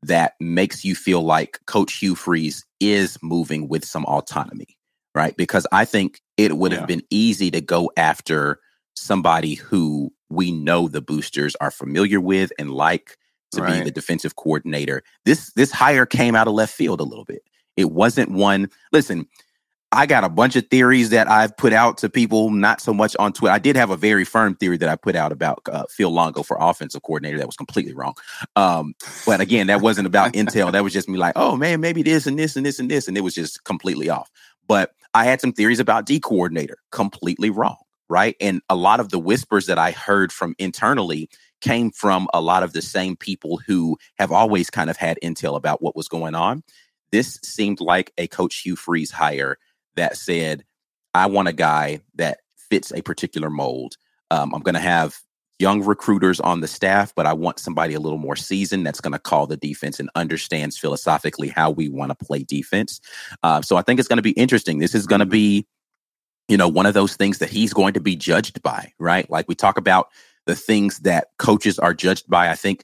that 0.03 0.35
makes 0.41 0.85
you 0.85 0.95
feel 0.95 1.23
like 1.23 1.61
Coach 1.67 1.95
Hugh 1.95 2.15
Freeze 2.15 2.65
is 2.81 3.19
moving 3.23 3.69
with 3.69 3.85
some 3.85 4.05
autonomy, 4.07 4.79
right? 5.15 5.37
Because 5.37 5.67
I 5.73 5.85
think 5.85 6.21
it 6.37 6.57
would 6.57 6.73
have 6.73 6.87
been 6.87 7.03
easy 7.11 7.51
to 7.51 7.61
go 7.61 7.91
after 7.97 8.61
somebody 8.95 9.55
who 9.55 10.11
we 10.31 10.51
know 10.51 10.89
the 10.89 11.03
boosters 11.03 11.55
are 11.57 11.71
familiar 11.71 12.21
with 12.21 12.53
and 12.59 12.71
like 12.71 13.17
to 13.53 13.63
right. 13.63 13.79
be 13.79 13.85
the 13.85 13.91
defensive 13.91 14.37
coordinator. 14.37 15.03
This 15.25 15.53
this 15.55 15.71
hire 15.71 16.07
came 16.07 16.35
out 16.35 16.49
of 16.49 16.55
left 16.55 16.73
field 16.73 17.01
a 17.01 17.05
little 17.05 17.25
bit. 17.25 17.43
It 17.77 17.91
wasn't 17.91 18.31
one. 18.31 18.69
Listen, 18.93 19.27
I 19.93 20.07
got 20.07 20.23
a 20.23 20.29
bunch 20.29 20.55
of 20.55 20.69
theories 20.69 21.11
that 21.11 21.29
I've 21.29 21.57
put 21.57 21.73
out 21.73 21.99
to 21.99 22.09
people, 22.09 22.51
not 22.51 22.81
so 22.81 22.95
much 22.95 23.17
on 23.19 23.33
Twitter. 23.33 23.53
I 23.53 23.59
did 23.59 23.75
have 23.75 23.91
a 23.91 23.97
very 23.97 24.25
firm 24.25 24.55
theory 24.55 24.77
that 24.77 24.89
I 24.89 24.95
put 24.95 25.17
out 25.17 25.33
about 25.33 25.63
uh, 25.71 25.85
Phil 25.91 26.11
Longo 26.11 26.45
for 26.45 26.57
offensive 26.61 27.03
coordinator 27.03 27.39
that 27.39 27.47
was 27.47 27.57
completely 27.57 27.93
wrong. 27.93 28.15
Um, 28.55 28.95
but 29.27 29.41
again, 29.41 29.67
that 29.67 29.81
wasn't 29.81 30.07
about 30.07 30.33
intel. 30.35 30.71
That 30.71 30.85
was 30.85 30.93
just 30.93 31.09
me 31.09 31.19
like, 31.19 31.33
oh 31.35 31.57
man, 31.57 31.81
maybe 31.81 32.03
this 32.05 32.27
and 32.27 32.39
this 32.39 32.55
and 32.55 32.65
this 32.65 32.79
and 32.79 32.89
this, 32.89 33.09
and 33.09 33.17
it 33.17 33.23
was 33.23 33.35
just 33.35 33.65
completely 33.65 34.09
off. 34.09 34.31
But 34.69 34.93
I 35.13 35.25
had 35.25 35.41
some 35.41 35.53
theories 35.53 35.81
about 35.81 36.07
D 36.07 36.21
coordinator, 36.21 36.79
completely 36.93 37.51
wrong, 37.51 37.79
right? 38.09 38.37
And 38.41 38.63
a 38.69 38.77
lot 38.77 39.01
of 39.01 39.09
the 39.09 39.19
whispers 39.19 39.67
that 39.67 39.79
I 39.79 39.91
heard 39.91 40.31
from 40.31 40.55
internally 40.61 41.29
came 41.61 41.91
from 41.91 42.29
a 42.33 42.41
lot 42.41 42.63
of 42.63 42.73
the 42.73 42.83
same 42.83 43.17
people 43.17 43.61
who 43.67 43.99
have 44.19 44.31
always 44.31 44.71
kind 44.71 44.89
of 44.89 44.97
had 44.97 45.19
intel 45.21 45.57
about 45.57 45.83
what 45.83 45.97
was 45.97 46.07
going 46.07 46.37
on. 46.37 46.63
This 47.13 47.39
seemed 47.43 47.81
like 47.81 48.13
a 48.19 48.27
Coach 48.27 48.61
Hugh 48.61 48.77
Freeze 48.77 49.11
hire 49.11 49.59
that 49.97 50.17
said, 50.17 50.65
I 51.15 51.27
want 51.27 51.49
a 51.49 51.53
guy 51.53 52.01
that 52.15 52.39
fits 52.57 52.93
a 52.93 53.03
particular 53.03 53.51
mold. 53.51 53.97
Um, 54.31 54.55
I'm 54.55 54.63
going 54.63 54.75
to 54.75 54.81
have 54.81 55.19
young 55.59 55.85
recruiters 55.85 56.41
on 56.41 56.61
the 56.61 56.69
staff, 56.69 57.13
but 57.15 57.27
I 57.27 57.33
want 57.35 57.59
somebody 57.59 57.95
a 57.95 58.01
little 58.01 58.19
more 58.19 58.37
seasoned 58.37 58.87
that's 58.87 59.01
going 59.01 59.13
to 59.13 59.19
call 59.19 59.47
the 59.47 59.59
defense 59.59 60.01
and 60.01 60.09
understands 60.15 60.79
philosophically 60.79 61.49
how 61.49 61.71
we 61.71 61.89
want 61.89 62.11
to 62.11 62.25
play 62.25 62.45
defense. 62.45 63.01
Uh, 63.43 63.61
so 63.61 63.77
I 63.77 63.83
think 63.83 64.01
it's 64.01 64.09
going 64.09 64.17
to 64.17 64.23
be 64.23 64.31
interesting. 64.31 64.79
This 64.79 64.95
is 64.95 65.07
going 65.07 65.19
to 65.19 65.27
be, 65.27 65.67
you 66.49 66.57
know, 66.57 66.69
one 66.69 66.87
of 66.87 66.95
those 66.95 67.15
things 67.15 67.39
that 67.39 67.51
he's 67.51 67.75
going 67.75 67.93
to 67.93 68.01
be 68.01 68.17
judged 68.17 68.63
by, 68.63 68.93
right? 68.99 69.29
Like 69.31 69.49
we 69.49 69.55
talk 69.55 69.77
about 69.77 70.09
the 70.47 70.57
things 70.57 71.01
that 71.01 71.29
coaches 71.39 71.79
are 71.79 71.93
judged 71.93 72.29
by. 72.31 72.49
I 72.49 72.55
think, 72.55 72.83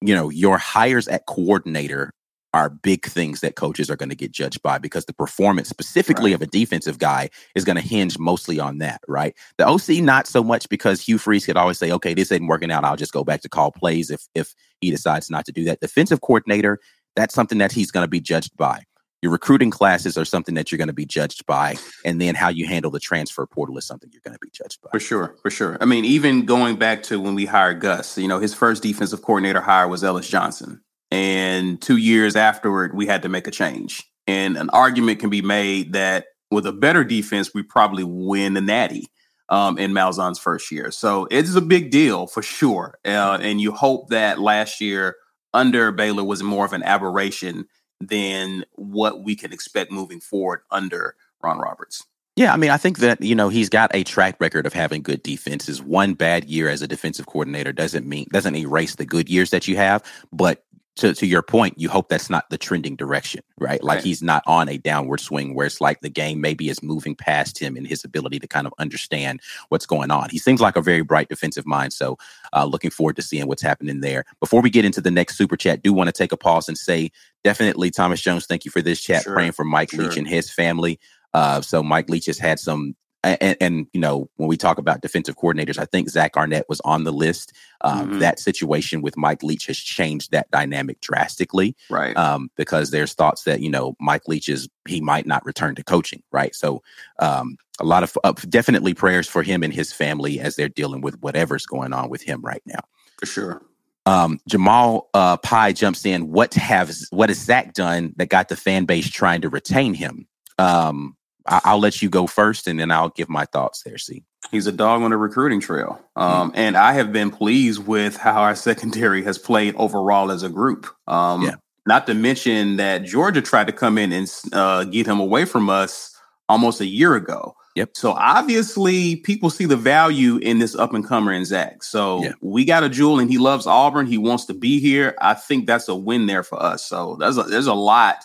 you 0.00 0.14
know, 0.14 0.30
your 0.30 0.58
hires 0.58 1.08
at 1.08 1.26
coordinator 1.26 2.12
are 2.56 2.70
big 2.70 3.04
things 3.04 3.40
that 3.40 3.54
coaches 3.54 3.90
are 3.90 3.96
going 3.96 4.08
to 4.08 4.14
get 4.14 4.32
judged 4.32 4.62
by 4.62 4.78
because 4.78 5.04
the 5.04 5.12
performance 5.12 5.68
specifically 5.68 6.30
right. 6.30 6.36
of 6.36 6.42
a 6.42 6.46
defensive 6.46 6.98
guy 6.98 7.28
is 7.54 7.64
going 7.64 7.76
to 7.76 7.82
hinge 7.82 8.18
mostly 8.18 8.58
on 8.58 8.78
that, 8.78 9.02
right? 9.06 9.36
The 9.58 9.68
OC 9.68 10.02
not 10.02 10.26
so 10.26 10.42
much 10.42 10.66
because 10.70 11.02
Hugh 11.02 11.18
Freeze 11.18 11.44
could 11.44 11.58
always 11.58 11.78
say, 11.78 11.92
okay, 11.92 12.14
this 12.14 12.32
isn't 12.32 12.46
working 12.46 12.72
out. 12.72 12.82
I'll 12.82 12.96
just 12.96 13.12
go 13.12 13.24
back 13.24 13.42
to 13.42 13.50
call 13.50 13.70
plays 13.72 14.10
if 14.10 14.26
if 14.34 14.54
he 14.80 14.90
decides 14.90 15.28
not 15.28 15.44
to 15.44 15.52
do 15.52 15.64
that. 15.64 15.80
Defensive 15.80 16.22
coordinator, 16.22 16.80
that's 17.14 17.34
something 17.34 17.58
that 17.58 17.72
he's 17.72 17.90
going 17.90 18.04
to 18.04 18.08
be 18.08 18.20
judged 18.20 18.56
by. 18.56 18.84
Your 19.20 19.32
recruiting 19.32 19.70
classes 19.70 20.16
are 20.16 20.24
something 20.24 20.54
that 20.54 20.72
you're 20.72 20.78
going 20.78 20.88
to 20.88 20.94
be 20.94 21.04
judged 21.04 21.44
by, 21.44 21.76
and 22.06 22.20
then 22.20 22.34
how 22.34 22.48
you 22.48 22.66
handle 22.66 22.90
the 22.90 23.00
transfer 23.00 23.46
portal 23.46 23.76
is 23.76 23.86
something 23.86 24.08
you're 24.12 24.22
going 24.24 24.34
to 24.34 24.40
be 24.40 24.50
judged 24.50 24.80
by. 24.80 24.90
For 24.92 25.00
sure, 25.00 25.36
for 25.42 25.50
sure. 25.50 25.76
I 25.80 25.84
mean, 25.84 26.06
even 26.06 26.46
going 26.46 26.76
back 26.76 27.02
to 27.04 27.20
when 27.20 27.34
we 27.34 27.44
hired 27.44 27.80
Gus, 27.80 28.16
you 28.16 28.28
know, 28.28 28.38
his 28.38 28.54
first 28.54 28.82
defensive 28.82 29.20
coordinator 29.20 29.60
hire 29.60 29.88
was 29.88 30.02
Ellis 30.04 30.28
Johnson 30.28 30.80
and 31.10 31.80
two 31.80 31.96
years 31.96 32.36
afterward, 32.36 32.94
we 32.94 33.06
had 33.06 33.22
to 33.22 33.28
make 33.28 33.46
a 33.46 33.50
change. 33.50 34.04
And 34.26 34.56
an 34.56 34.70
argument 34.70 35.20
can 35.20 35.30
be 35.30 35.42
made 35.42 35.92
that 35.92 36.26
with 36.50 36.66
a 36.66 36.72
better 36.72 37.04
defense, 37.04 37.54
we 37.54 37.62
probably 37.62 38.04
win 38.04 38.54
the 38.54 38.60
Natty 38.60 39.06
um, 39.48 39.78
in 39.78 39.92
Malzahn's 39.92 40.38
first 40.38 40.70
year. 40.70 40.90
So 40.90 41.28
it's 41.30 41.54
a 41.54 41.60
big 41.60 41.90
deal 41.90 42.26
for 42.26 42.42
sure. 42.42 42.98
Uh, 43.04 43.38
and 43.40 43.60
you 43.60 43.72
hope 43.72 44.08
that 44.10 44.40
last 44.40 44.80
year 44.80 45.16
under 45.54 45.92
Baylor 45.92 46.24
was 46.24 46.42
more 46.42 46.64
of 46.64 46.72
an 46.72 46.82
aberration 46.82 47.66
than 48.00 48.64
what 48.74 49.22
we 49.22 49.34
can 49.36 49.52
expect 49.52 49.90
moving 49.90 50.20
forward 50.20 50.60
under 50.70 51.14
Ron 51.42 51.58
Roberts. 51.58 52.04
Yeah, 52.36 52.52
I 52.52 52.58
mean, 52.58 52.68
I 52.68 52.76
think 52.76 52.98
that 52.98 53.22
you 53.22 53.34
know 53.34 53.48
he's 53.48 53.70
got 53.70 53.94
a 53.94 54.04
track 54.04 54.36
record 54.40 54.66
of 54.66 54.74
having 54.74 55.00
good 55.00 55.22
defenses. 55.22 55.82
One 55.82 56.12
bad 56.12 56.44
year 56.44 56.68
as 56.68 56.82
a 56.82 56.86
defensive 56.86 57.24
coordinator 57.24 57.72
doesn't 57.72 58.06
mean 58.06 58.26
doesn't 58.30 58.54
erase 58.54 58.96
the 58.96 59.06
good 59.06 59.30
years 59.30 59.48
that 59.50 59.66
you 59.66 59.76
have, 59.76 60.04
but 60.30 60.65
to, 60.96 61.12
to 61.12 61.26
your 61.26 61.42
point, 61.42 61.78
you 61.78 61.88
hope 61.88 62.08
that's 62.08 62.30
not 62.30 62.48
the 62.48 62.56
trending 62.56 62.96
direction, 62.96 63.42
right? 63.58 63.82
Like 63.82 63.96
right. 63.96 64.04
he's 64.04 64.22
not 64.22 64.42
on 64.46 64.68
a 64.68 64.78
downward 64.78 65.20
swing 65.20 65.54
where 65.54 65.66
it's 65.66 65.80
like 65.80 66.00
the 66.00 66.08
game 66.08 66.40
maybe 66.40 66.70
is 66.70 66.82
moving 66.82 67.14
past 67.14 67.58
him 67.58 67.76
and 67.76 67.86
his 67.86 68.02
ability 68.02 68.38
to 68.40 68.48
kind 68.48 68.66
of 68.66 68.72
understand 68.78 69.40
what's 69.68 69.84
going 69.84 70.10
on. 70.10 70.30
He 70.30 70.38
seems 70.38 70.60
like 70.60 70.74
a 70.74 70.80
very 70.80 71.02
bright 71.02 71.28
defensive 71.28 71.66
mind. 71.66 71.92
So 71.92 72.16
uh, 72.54 72.64
looking 72.64 72.90
forward 72.90 73.16
to 73.16 73.22
seeing 73.22 73.46
what's 73.46 73.62
happening 73.62 74.00
there. 74.00 74.24
Before 74.40 74.62
we 74.62 74.70
get 74.70 74.86
into 74.86 75.02
the 75.02 75.10
next 75.10 75.36
super 75.36 75.56
chat, 75.56 75.82
do 75.82 75.92
want 75.92 76.08
to 76.08 76.12
take 76.12 76.32
a 76.32 76.36
pause 76.36 76.66
and 76.66 76.78
say 76.78 77.10
definitely 77.44 77.90
Thomas 77.90 78.22
Jones, 78.22 78.46
thank 78.46 78.64
you 78.64 78.70
for 78.70 78.80
this 78.80 79.00
chat, 79.00 79.24
sure. 79.24 79.34
praying 79.34 79.52
for 79.52 79.64
Mike 79.64 79.90
sure. 79.90 80.04
Leach 80.04 80.16
and 80.16 80.26
his 80.26 80.50
family. 80.50 80.98
Uh, 81.34 81.60
so 81.60 81.82
Mike 81.82 82.08
Leach 82.08 82.26
has 82.26 82.38
had 82.38 82.58
some 82.58 82.96
and, 83.26 83.56
and, 83.60 83.86
you 83.92 84.00
know, 84.00 84.28
when 84.36 84.48
we 84.48 84.56
talk 84.56 84.78
about 84.78 85.00
defensive 85.00 85.36
coordinators, 85.36 85.78
I 85.78 85.84
think 85.84 86.08
Zach 86.08 86.36
Arnett 86.36 86.68
was 86.68 86.80
on 86.82 87.04
the 87.04 87.12
list. 87.12 87.52
Um, 87.80 88.10
mm-hmm. 88.10 88.18
That 88.20 88.38
situation 88.38 89.02
with 89.02 89.16
Mike 89.16 89.42
Leach 89.42 89.66
has 89.66 89.78
changed 89.78 90.32
that 90.32 90.50
dynamic 90.50 91.00
drastically, 91.00 91.76
right? 91.90 92.16
Um, 92.16 92.50
because 92.56 92.90
there's 92.90 93.14
thoughts 93.14 93.44
that 93.44 93.60
you 93.60 93.70
know 93.70 93.96
Mike 94.00 94.28
Leach 94.28 94.48
is 94.48 94.68
he 94.86 95.00
might 95.00 95.26
not 95.26 95.44
return 95.44 95.74
to 95.74 95.84
coaching, 95.84 96.22
right? 96.32 96.54
So 96.54 96.82
um, 97.18 97.56
a 97.80 97.84
lot 97.84 98.02
of 98.02 98.16
uh, 98.24 98.32
definitely 98.48 98.94
prayers 98.94 99.28
for 99.28 99.42
him 99.42 99.62
and 99.62 99.72
his 99.72 99.92
family 99.92 100.40
as 100.40 100.56
they're 100.56 100.68
dealing 100.68 101.00
with 101.00 101.20
whatever's 101.20 101.66
going 101.66 101.92
on 101.92 102.08
with 102.08 102.22
him 102.22 102.40
right 102.42 102.62
now. 102.66 102.80
For 103.18 103.26
sure. 103.26 103.62
Um, 104.06 104.38
Jamal 104.48 105.10
uh, 105.14 105.36
Pie 105.38 105.72
jumps 105.72 106.06
in. 106.06 106.30
What 106.30 106.54
have 106.54 106.92
what 107.10 107.28
has 107.28 107.38
Zach 107.38 107.74
done 107.74 108.14
that 108.16 108.28
got 108.28 108.48
the 108.48 108.56
fan 108.56 108.84
base 108.84 109.10
trying 109.10 109.40
to 109.40 109.48
retain 109.48 109.94
him? 109.94 110.28
Um, 110.58 111.16
I, 111.48 111.74
will 111.74 111.80
let 111.80 112.02
you 112.02 112.08
go 112.08 112.26
first, 112.26 112.66
and 112.66 112.78
then 112.78 112.90
I'll 112.90 113.10
give 113.10 113.28
my 113.28 113.44
thoughts 113.46 113.82
there. 113.82 113.98
See, 113.98 114.22
he's 114.50 114.66
a 114.66 114.72
dog 114.72 115.02
on 115.02 115.10
the 115.10 115.16
recruiting 115.16 115.60
trail, 115.60 116.00
um, 116.16 116.50
mm-hmm. 116.50 116.58
and 116.58 116.76
I 116.76 116.92
have 116.92 117.12
been 117.12 117.30
pleased 117.30 117.86
with 117.86 118.16
how 118.16 118.42
our 118.42 118.54
secondary 118.54 119.22
has 119.24 119.38
played 119.38 119.74
overall 119.76 120.30
as 120.30 120.42
a 120.42 120.48
group. 120.48 120.86
Um, 121.06 121.42
yeah. 121.42 121.56
Not 121.86 122.06
to 122.08 122.14
mention 122.14 122.76
that 122.76 123.04
Georgia 123.04 123.40
tried 123.40 123.68
to 123.68 123.72
come 123.72 123.96
in 123.96 124.12
and 124.12 124.28
uh, 124.52 124.84
get 124.84 125.06
him 125.06 125.20
away 125.20 125.44
from 125.44 125.70
us 125.70 126.16
almost 126.48 126.80
a 126.80 126.86
year 126.86 127.14
ago. 127.14 127.54
Yep. 127.76 127.90
So 127.94 128.12
obviously, 128.12 129.16
people 129.16 129.50
see 129.50 129.66
the 129.66 129.76
value 129.76 130.38
in 130.38 130.58
this 130.58 130.74
up 130.74 130.94
and 130.94 131.06
comer 131.06 131.32
in 131.32 131.44
Zach. 131.44 131.82
So 131.82 132.22
yeah. 132.22 132.32
we 132.40 132.64
got 132.64 132.82
a 132.82 132.88
jewel, 132.88 133.20
and 133.20 133.30
he 133.30 133.36
loves 133.36 133.66
Auburn. 133.66 134.06
He 134.06 134.16
wants 134.16 134.46
to 134.46 134.54
be 134.54 134.80
here. 134.80 135.14
I 135.20 135.34
think 135.34 135.66
that's 135.66 135.86
a 135.88 135.94
win 135.94 136.26
there 136.26 136.42
for 136.42 136.60
us. 136.60 136.84
So 136.84 137.16
there's 137.20 137.36
a, 137.36 137.42
there's 137.42 137.66
a 137.66 137.74
lot 137.74 138.24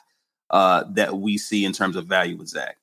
uh, 0.51 0.86
that 0.93 1.17
we 1.17 1.38
see 1.38 1.65
in 1.65 1.73
terms 1.73 1.97
of 1.97 2.05
value 2.05 2.38
with 2.38 2.47
Zach. 2.47 2.77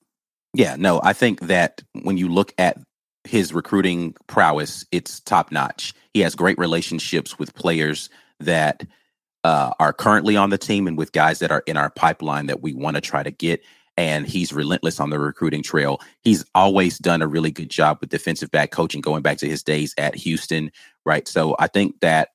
Yeah, 0.59 0.75
no, 0.77 1.01
I 1.05 1.13
think 1.13 1.43
that 1.43 1.83
when 2.03 2.19
you 2.19 2.29
look 2.29 2.53
at 2.59 2.79
his 3.23 3.55
recruiting 3.55 4.17
prowess, 4.27 4.85
it's 4.91 5.21
top 5.21 5.53
notch. 5.53 5.95
He 6.13 6.21
has 6.21 6.35
great 6.35 6.59
relationships 6.59 7.39
with 7.39 7.55
players 7.55 8.11
that 8.41 8.85
uh, 9.45 9.71
are 9.79 9.93
currently 9.93 10.37
on 10.37 10.51
the 10.51 10.59
team 10.59 10.89
and 10.89 10.99
with 10.99 11.13
guys 11.13 11.39
that 11.39 11.53
are 11.53 11.63
in 11.69 11.77
our 11.77 11.91
pipeline 11.91 12.47
that 12.47 12.61
we 12.61 12.75
want 12.75 12.97
to 12.97 13.01
try 13.01 13.23
to 13.23 13.31
get. 13.31 13.63
And 13.97 14.27
he's 14.27 14.53
relentless 14.53 14.99
on 14.99 15.11
the 15.11 15.21
recruiting 15.21 15.63
trail. 15.63 16.01
He's 16.23 16.45
always 16.57 16.99
done 16.99 17.23
a 17.23 17.29
really 17.29 17.53
good 17.53 17.71
job 17.71 17.99
with 18.01 18.11
defensive 18.11 18.51
back 18.51 18.73
coaching, 18.73 19.01
going 19.01 19.23
back 19.23 19.39
to 19.39 19.49
his 19.49 19.63
days 19.63 19.95
at 19.97 20.17
Houston, 20.17 20.73
right? 21.07 21.29
So 21.29 21.55
I 21.61 21.69
think 21.69 22.01
that 22.01 22.31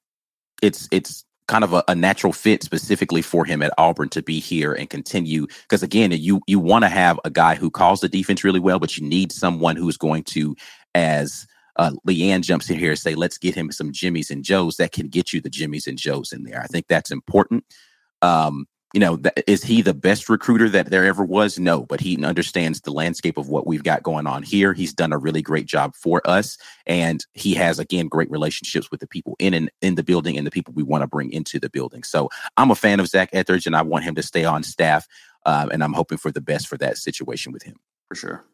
it's 0.62 0.88
it's 0.94 1.26
kind 1.54 1.64
of 1.64 1.74
a, 1.74 1.84
a, 1.88 1.94
natural 1.94 2.34
fit 2.34 2.64
specifically 2.64 3.22
for 3.22 3.46
him 3.46 3.62
at 3.62 3.72
Auburn 3.78 4.10
to 4.10 4.24
be 4.24 4.40
here 4.40 4.74
and 4.74 4.90
continue. 4.90 5.46
Because 5.62 5.84
again, 5.84 6.12
you 6.12 6.42
you 6.48 6.58
want 6.58 6.84
to 6.84 6.90
have 6.90 7.20
a 7.26 7.30
guy 7.30 7.54
who 7.54 7.70
calls 7.70 8.02
the 8.02 8.10
defense 8.10 8.44
really 8.44 8.60
well, 8.60 8.80
but 8.80 8.98
you 8.98 9.08
need 9.08 9.32
someone 9.32 9.76
who's 9.76 9.96
going 9.96 10.24
to, 10.24 10.56
as 10.96 11.46
uh, 11.76 11.92
Leanne 12.08 12.42
jumps 12.42 12.72
in 12.72 12.80
here 12.80 12.90
and 12.90 13.00
say, 13.00 13.14
let's 13.14 13.38
get 13.38 13.54
him 13.54 13.72
some 13.72 13.92
Jimmys 13.92 14.32
and 14.32 14.44
Joes 14.44 14.78
that 14.78 14.94
can 14.94 15.10
get 15.10 15.32
you 15.32 15.42
the 15.42 15.50
Jimmys 15.52 15.86
and 15.86 15.96
Joes 15.96 16.32
in 16.32 16.44
there. 16.44 16.60
I 16.60 16.66
think 16.66 16.88
that's 16.88 17.12
important. 17.12 17.66
Um, 18.24 18.66
you 18.94 19.00
know, 19.00 19.18
th- 19.18 19.34
is 19.48 19.64
he 19.64 19.82
the 19.82 19.94
best 19.94 20.30
recruiter 20.30 20.70
that 20.70 20.92
there 20.92 21.04
ever 21.04 21.26
was? 21.26 21.58
No, 21.58 21.82
but 21.82 22.00
he 22.00 22.24
understands 22.24 22.82
the 22.82 22.94
landscape 22.94 23.38
of 23.38 23.50
what 23.50 23.66
we've 23.66 23.84
got 23.84 24.04
going 24.04 24.28
on 24.28 24.44
here. 24.44 24.74
He's 24.74 24.94
done 24.94 25.12
a 25.12 25.18
really 25.18 25.42
great 25.42 25.66
job 25.66 25.96
for 25.96 26.22
us, 26.26 26.58
and 26.86 27.26
he 27.34 27.56
has 27.56 27.80
again 27.80 28.08
great 28.08 28.30
relationships 28.30 28.92
with 28.92 29.00
the 29.00 29.08
people 29.08 29.36
in 29.40 29.56
and 29.56 29.72
in 29.82 29.96
the 29.96 30.04
building 30.04 30.38
and 30.38 30.46
the 30.46 30.52
people 30.52 30.74
we 30.76 30.84
want 30.84 31.02
to 31.02 31.08
bring 31.08 31.32
into 31.32 31.60
the 31.60 31.72
building. 31.72 32.04
So 32.04 32.30
I'm 32.56 32.70
a 32.70 32.76
fan 32.76 33.00
of 33.00 33.08
Zach 33.08 33.30
Etheridge, 33.34 33.66
and 33.66 33.76
I 33.76 33.82
want 33.82 34.06
him 34.06 34.14
to 34.16 34.24
stay 34.24 34.46
on 34.46 34.62
staff, 34.62 35.08
uh, 35.46 35.68
and 35.72 35.84
I'm 35.84 35.94
hoping 35.94 36.20
for 36.20 36.32
the 36.32 36.42
best 36.42 36.68
for 36.68 36.78
that 36.78 36.98
situation 36.98 37.52
with 37.52 37.64
him. 37.64 37.80
For 38.08 38.16
sure. 38.16 38.46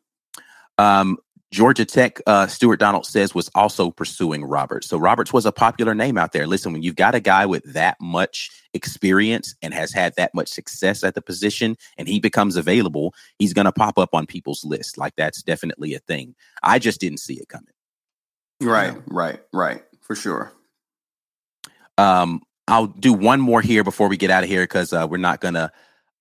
Um, 0.77 1.17
Georgia 1.51 1.83
Tech, 1.83 2.21
uh, 2.27 2.45
Stuart 2.45 2.79
Donald 2.79 3.05
says, 3.05 3.33
was 3.33 3.49
also 3.55 3.89
pursuing 3.89 4.45
Roberts. 4.45 4.87
So 4.87 4.97
Roberts 4.97 5.33
was 5.33 5.45
a 5.45 5.51
popular 5.51 5.95
name 5.95 6.17
out 6.17 6.31
there. 6.31 6.45
Listen, 6.45 6.73
when 6.73 6.83
you've 6.83 6.95
got 6.95 7.15
a 7.15 7.19
guy 7.19 7.45
with 7.45 7.63
that 7.73 7.97
much 7.99 8.51
experience 8.73 9.55
and 9.61 9.73
has 9.73 9.91
had 9.91 10.13
that 10.15 10.35
much 10.35 10.47
success 10.47 11.03
at 11.03 11.15
the 11.15 11.21
position 11.21 11.75
and 11.97 12.07
he 12.07 12.19
becomes 12.19 12.55
available, 12.55 13.15
he's 13.39 13.53
going 13.53 13.65
to 13.65 13.71
pop 13.71 13.97
up 13.97 14.13
on 14.13 14.27
people's 14.27 14.63
list. 14.63 14.97
Like 14.97 15.15
that's 15.15 15.41
definitely 15.41 15.95
a 15.95 15.99
thing. 15.99 16.35
I 16.61 16.77
just 16.77 16.99
didn't 16.99 17.19
see 17.19 17.35
it 17.35 17.49
coming. 17.49 17.73
Right, 18.61 18.95
right, 19.07 19.39
right. 19.51 19.83
For 20.01 20.15
sure. 20.15 20.51
Um, 21.97 22.41
I'll 22.67 22.87
do 22.87 23.13
one 23.13 23.41
more 23.41 23.61
here 23.61 23.83
before 23.83 24.07
we 24.07 24.17
get 24.17 24.29
out 24.29 24.43
of 24.43 24.49
here 24.49 24.63
because 24.63 24.93
uh, 24.93 25.07
we're 25.09 25.17
not 25.17 25.41
going 25.41 25.55
to 25.55 25.71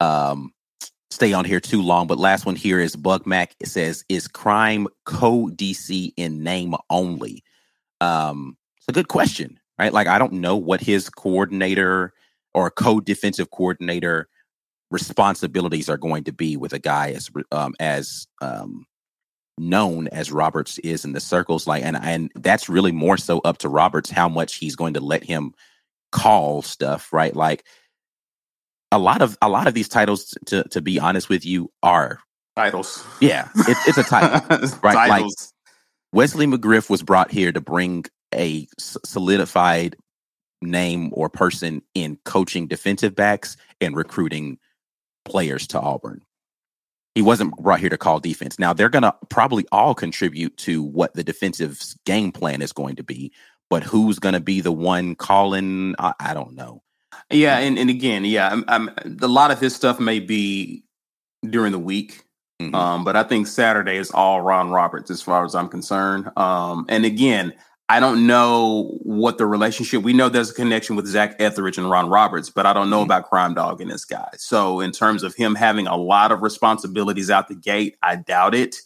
um, 0.01 0.53
stay 1.11 1.33
on 1.33 1.45
here 1.45 1.61
too 1.61 1.83
long, 1.83 2.07
but 2.07 2.19
last 2.19 2.47
one 2.47 2.57
here 2.57 2.81
is 2.81 2.97
Bug 2.97 3.27
Mac. 3.27 3.55
It 3.61 3.69
says, 3.69 4.05
"Is 4.09 4.29
crime 4.29 4.89
co 5.05 5.49
DC 5.49 6.13
in 6.17 6.43
name 6.43 6.75
only?" 6.91 7.43
Um, 8.01 8.57
it's 8.79 8.89
a 8.89 8.93
good 8.93 9.09
question, 9.09 9.59
right? 9.79 9.93
Like 9.93 10.07
I 10.07 10.19
don't 10.19 10.35
know 10.35 10.57
what 10.57 10.81
his 10.81 11.11
coordinator 11.11 12.13
or 12.55 12.71
co 12.71 13.01
defensive 13.01 13.51
coordinator 13.51 14.29
responsibilities 14.91 15.89
are 15.89 15.99
going 15.99 16.25
to 16.25 16.33
be 16.33 16.57
with 16.57 16.73
a 16.73 16.79
guy 16.79 17.13
as 17.13 17.31
um, 17.53 17.75
as 17.81 18.27
um, 18.41 18.87
known 19.59 20.09
as 20.09 20.33
Roberts 20.33 20.79
is 20.79 21.05
in 21.05 21.13
the 21.13 21.21
circles. 21.21 21.67
Like, 21.67 21.85
and 21.85 21.97
and 21.97 22.31
that's 22.35 22.69
really 22.69 22.93
more 22.93 23.17
so 23.17 23.41
up 23.41 23.59
to 23.59 23.69
Roberts 23.69 24.11
how 24.11 24.29
much 24.29 24.57
he's 24.57 24.77
going 24.77 24.95
to 24.95 25.01
let 25.01 25.25
him 25.25 25.53
call 26.13 26.63
stuff, 26.63 27.13
right? 27.13 27.35
Like 27.35 27.65
a 28.93 28.99
lot 28.99 29.23
of 29.23 29.37
a 29.43 29.49
lot 29.49 29.67
of 29.67 29.75
these 29.75 29.89
titles, 29.89 30.35
to 30.47 30.65
to 30.65 30.81
be 30.81 30.99
honest 30.99 31.29
with 31.29 31.45
you, 31.45 31.71
are 31.83 32.21
titles. 32.57 33.05
Yeah, 33.21 33.49
it, 33.55 33.77
it's 33.87 33.99
a 33.99 34.03
title, 34.03 34.41
right? 34.83 35.09
Titles. 35.09 35.53
Like 35.53 35.55
Wesley 36.13 36.47
McGriff 36.47 36.89
was 36.89 37.03
brought 37.03 37.31
here 37.31 37.53
to 37.53 37.61
bring 37.61 38.05
a 38.35 38.67
solidified 38.79 39.97
name 40.63 41.11
or 41.13 41.29
person 41.29 41.83
in 41.95 42.19
coaching 42.25 42.67
defensive 42.67 43.15
backs 43.15 43.57
and 43.81 43.95
recruiting 43.97 44.59
players 45.25 45.67
to 45.69 45.81
Auburn. 45.81 46.23
He 47.15 47.23
wasn't 47.23 47.57
brought 47.57 47.81
here 47.81 47.91
to 47.91 47.99
call 47.99 48.21
defense. 48.21 48.59
Now 48.59 48.73
they're 48.73 48.89
going 48.89 49.03
to 49.03 49.15
probably 49.29 49.67
all 49.73 49.95
contribute 49.95 50.57
to 50.59 50.83
what 50.83 51.15
the 51.15 51.25
defensive 51.25 51.81
game 52.07 52.33
plan 52.33 52.63
is 52.63 52.73
going 52.73 52.97
to 52.97 53.03
be, 53.03 53.33
but 53.71 53.83
who's 53.83 54.19
going 54.19 54.35
to 54.35 54.41
be 54.41 54.61
the 54.61 54.73
one 54.73 55.15
calling? 55.15 55.95
I, 55.99 56.15
I 56.21 56.35
don't 56.35 56.55
know. 56.55 56.83
Yeah, 57.31 57.59
and, 57.59 57.79
and 57.79 57.91
again, 57.91 58.25
yeah, 58.25 58.49
I'm, 58.49 58.65
I'm, 58.69 58.91
a 59.21 59.29
lot 59.29 59.51
of 59.51 59.61
his 59.61 59.75
stuff 59.75 60.01
may 60.01 60.19
be 60.19 60.85
during 61.49 61.73
the 61.73 61.79
week, 61.79 62.25
mm-hmm. 62.61 62.75
um, 62.75 63.05
but 63.05 63.17
I 63.17 63.23
think 63.23 63.47
Saturday 63.47 63.97
is 63.97 64.11
all 64.11 64.41
Ron 64.41 64.71
Roberts 64.71 65.11
as 65.11 65.21
far 65.21 65.45
as 65.45 65.55
I'm 65.55 65.69
concerned. 65.69 66.31
Um, 66.39 66.87
and 66.89 67.05
again, 67.05 67.53
I 67.91 68.01
don't 68.01 68.27
know 68.27 68.99
what 69.03 69.37
the 69.37 69.47
relationship. 69.47 70.03
We 70.03 70.15
know 70.15 70.29
there's 70.29 70.51
a 70.51 70.55
connection 70.55 70.97
with 70.97 71.07
Zach 71.07 71.37
Etheridge 71.39 71.79
and 71.79 71.91
Ron 71.91 72.09
Roberts, 72.09 72.49
but 72.49 72.65
I 72.65 72.73
don't 72.73 72.89
know 72.89 72.99
mm-hmm. 72.99 73.05
about 73.05 73.29
Crime 73.29 73.55
Dog 73.55 73.81
and 73.81 73.91
this 73.91 74.05
guy. 74.05 74.29
So, 74.37 74.81
in 74.81 74.93
terms 74.93 75.23
of 75.23 75.35
him 75.35 75.55
having 75.55 75.87
a 75.87 75.97
lot 75.97 76.33
of 76.33 76.43
responsibilities 76.43 77.31
out 77.31 77.49
the 77.49 77.55
gate, 77.55 77.97
I 78.03 78.17
doubt 78.17 78.55
it. 78.55 78.77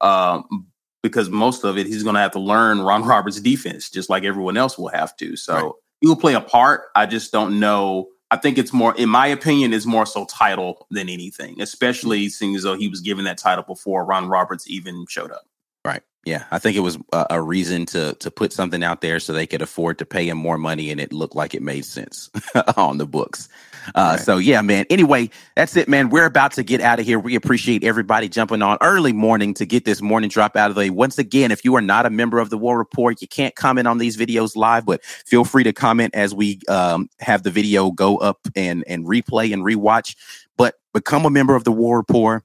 Um, 0.00 0.68
because 1.02 1.30
most 1.30 1.64
of 1.64 1.78
it, 1.78 1.86
he's 1.86 2.02
going 2.02 2.14
to 2.14 2.20
have 2.20 2.32
to 2.32 2.40
learn 2.40 2.80
Ron 2.80 3.04
Roberts' 3.06 3.40
defense, 3.40 3.90
just 3.90 4.10
like 4.10 4.24
everyone 4.24 4.56
else 4.56 4.78
will 4.78 4.88
have 4.88 5.16
to. 5.16 5.34
So. 5.36 5.78
He 6.00 6.06
will 6.06 6.16
play 6.16 6.34
a 6.34 6.40
part. 6.40 6.82
I 6.94 7.06
just 7.06 7.32
don't 7.32 7.60
know. 7.60 8.08
I 8.30 8.36
think 8.36 8.58
it's 8.58 8.72
more, 8.72 8.94
in 8.96 9.08
my 9.08 9.26
opinion, 9.26 9.72
is 9.72 9.86
more 9.86 10.06
so 10.06 10.26
title 10.26 10.86
than 10.90 11.08
anything, 11.08 11.60
especially 11.60 12.28
seeing 12.28 12.54
as 12.54 12.62
though 12.62 12.76
he 12.76 12.88
was 12.88 13.00
given 13.00 13.24
that 13.24 13.38
title 13.38 13.64
before 13.64 14.04
Ron 14.04 14.28
Roberts 14.28 14.68
even 14.68 15.06
showed 15.08 15.32
up. 15.32 15.46
Right. 15.84 16.02
Yeah, 16.24 16.44
I 16.50 16.58
think 16.58 16.76
it 16.76 16.80
was 16.80 16.98
a, 17.12 17.26
a, 17.30 17.42
reason 17.42 17.86
to 17.86 18.12
to 18.14 18.30
put 18.30 18.52
something 18.52 18.82
out 18.82 19.00
there 19.00 19.18
so 19.18 19.32
they 19.32 19.46
could 19.46 19.62
afford 19.62 19.98
to 19.98 20.04
pay 20.04 20.28
him 20.28 20.36
more 20.36 20.58
money, 20.58 20.90
and 20.90 21.00
it 21.00 21.12
looked 21.12 21.34
like 21.34 21.54
it 21.54 21.62
made 21.62 21.86
sense 21.86 22.28
on 22.76 22.98
the 22.98 23.06
books. 23.06 23.48
Uh, 23.94 24.16
right. 24.16 24.20
So 24.20 24.38
yeah, 24.38 24.60
man. 24.62 24.86
Anyway, 24.90 25.30
that's 25.56 25.76
it, 25.76 25.88
man. 25.88 26.10
We're 26.10 26.26
about 26.26 26.52
to 26.52 26.62
get 26.62 26.80
out 26.80 26.98
of 27.00 27.06
here. 27.06 27.18
We 27.18 27.34
appreciate 27.34 27.84
everybody 27.84 28.28
jumping 28.28 28.62
on 28.62 28.78
early 28.80 29.12
morning 29.12 29.54
to 29.54 29.66
get 29.66 29.84
this 29.84 30.00
morning 30.02 30.30
drop 30.30 30.56
out 30.56 30.70
of 30.70 30.76
the 30.76 30.80
way. 30.80 30.90
Once 30.90 31.18
again, 31.18 31.50
if 31.50 31.64
you 31.64 31.74
are 31.76 31.80
not 31.80 32.06
a 32.06 32.10
member 32.10 32.38
of 32.38 32.50
the 32.50 32.58
War 32.58 32.78
Rapport, 32.78 33.12
you 33.20 33.28
can't 33.28 33.54
comment 33.54 33.86
on 33.86 33.98
these 33.98 34.16
videos 34.16 34.56
live, 34.56 34.86
but 34.86 35.04
feel 35.04 35.44
free 35.44 35.64
to 35.64 35.72
comment 35.72 36.14
as 36.14 36.34
we 36.34 36.60
um, 36.68 37.08
have 37.20 37.42
the 37.42 37.50
video 37.50 37.90
go 37.90 38.16
up 38.18 38.40
and 38.54 38.84
and 38.86 39.04
replay 39.04 39.52
and 39.52 39.64
rewatch. 39.64 40.16
But 40.56 40.74
become 40.92 41.24
a 41.24 41.30
member 41.30 41.54
of 41.54 41.64
the 41.64 41.72
War 41.72 41.98
Rapport 41.98 42.44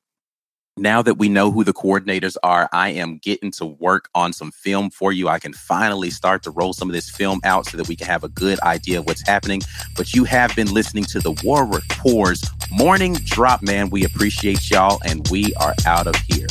now 0.77 1.03
that 1.03 1.15
we 1.15 1.29
know 1.29 1.51
who 1.51 1.63
the 1.63 1.73
coordinators 1.73 2.35
are, 2.41 2.67
I 2.73 2.89
am 2.89 3.19
getting 3.19 3.51
to 3.51 3.65
work 3.65 4.09
on 4.15 4.33
some 4.33 4.51
film 4.51 4.89
for 4.89 5.11
you. 5.11 5.27
I 5.27 5.37
can 5.37 5.53
finally 5.53 6.09
start 6.09 6.41
to 6.43 6.51
roll 6.51 6.73
some 6.73 6.89
of 6.89 6.93
this 6.93 7.09
film 7.09 7.39
out 7.43 7.67
so 7.67 7.77
that 7.77 7.87
we 7.87 7.95
can 7.95 8.07
have 8.07 8.23
a 8.23 8.29
good 8.29 8.59
idea 8.61 8.99
of 8.99 9.05
what's 9.05 9.25
happening. 9.27 9.61
But 9.95 10.13
you 10.13 10.23
have 10.23 10.55
been 10.55 10.73
listening 10.73 11.03
to 11.05 11.19
the 11.19 11.39
War 11.43 11.65
Rapport's 11.65 12.49
morning 12.71 13.13
drop, 13.23 13.61
man. 13.61 13.91
We 13.91 14.03
appreciate 14.03 14.69
y'all, 14.71 14.99
and 15.05 15.27
we 15.29 15.53
are 15.55 15.75
out 15.85 16.07
of 16.07 16.15
here. 16.27 16.47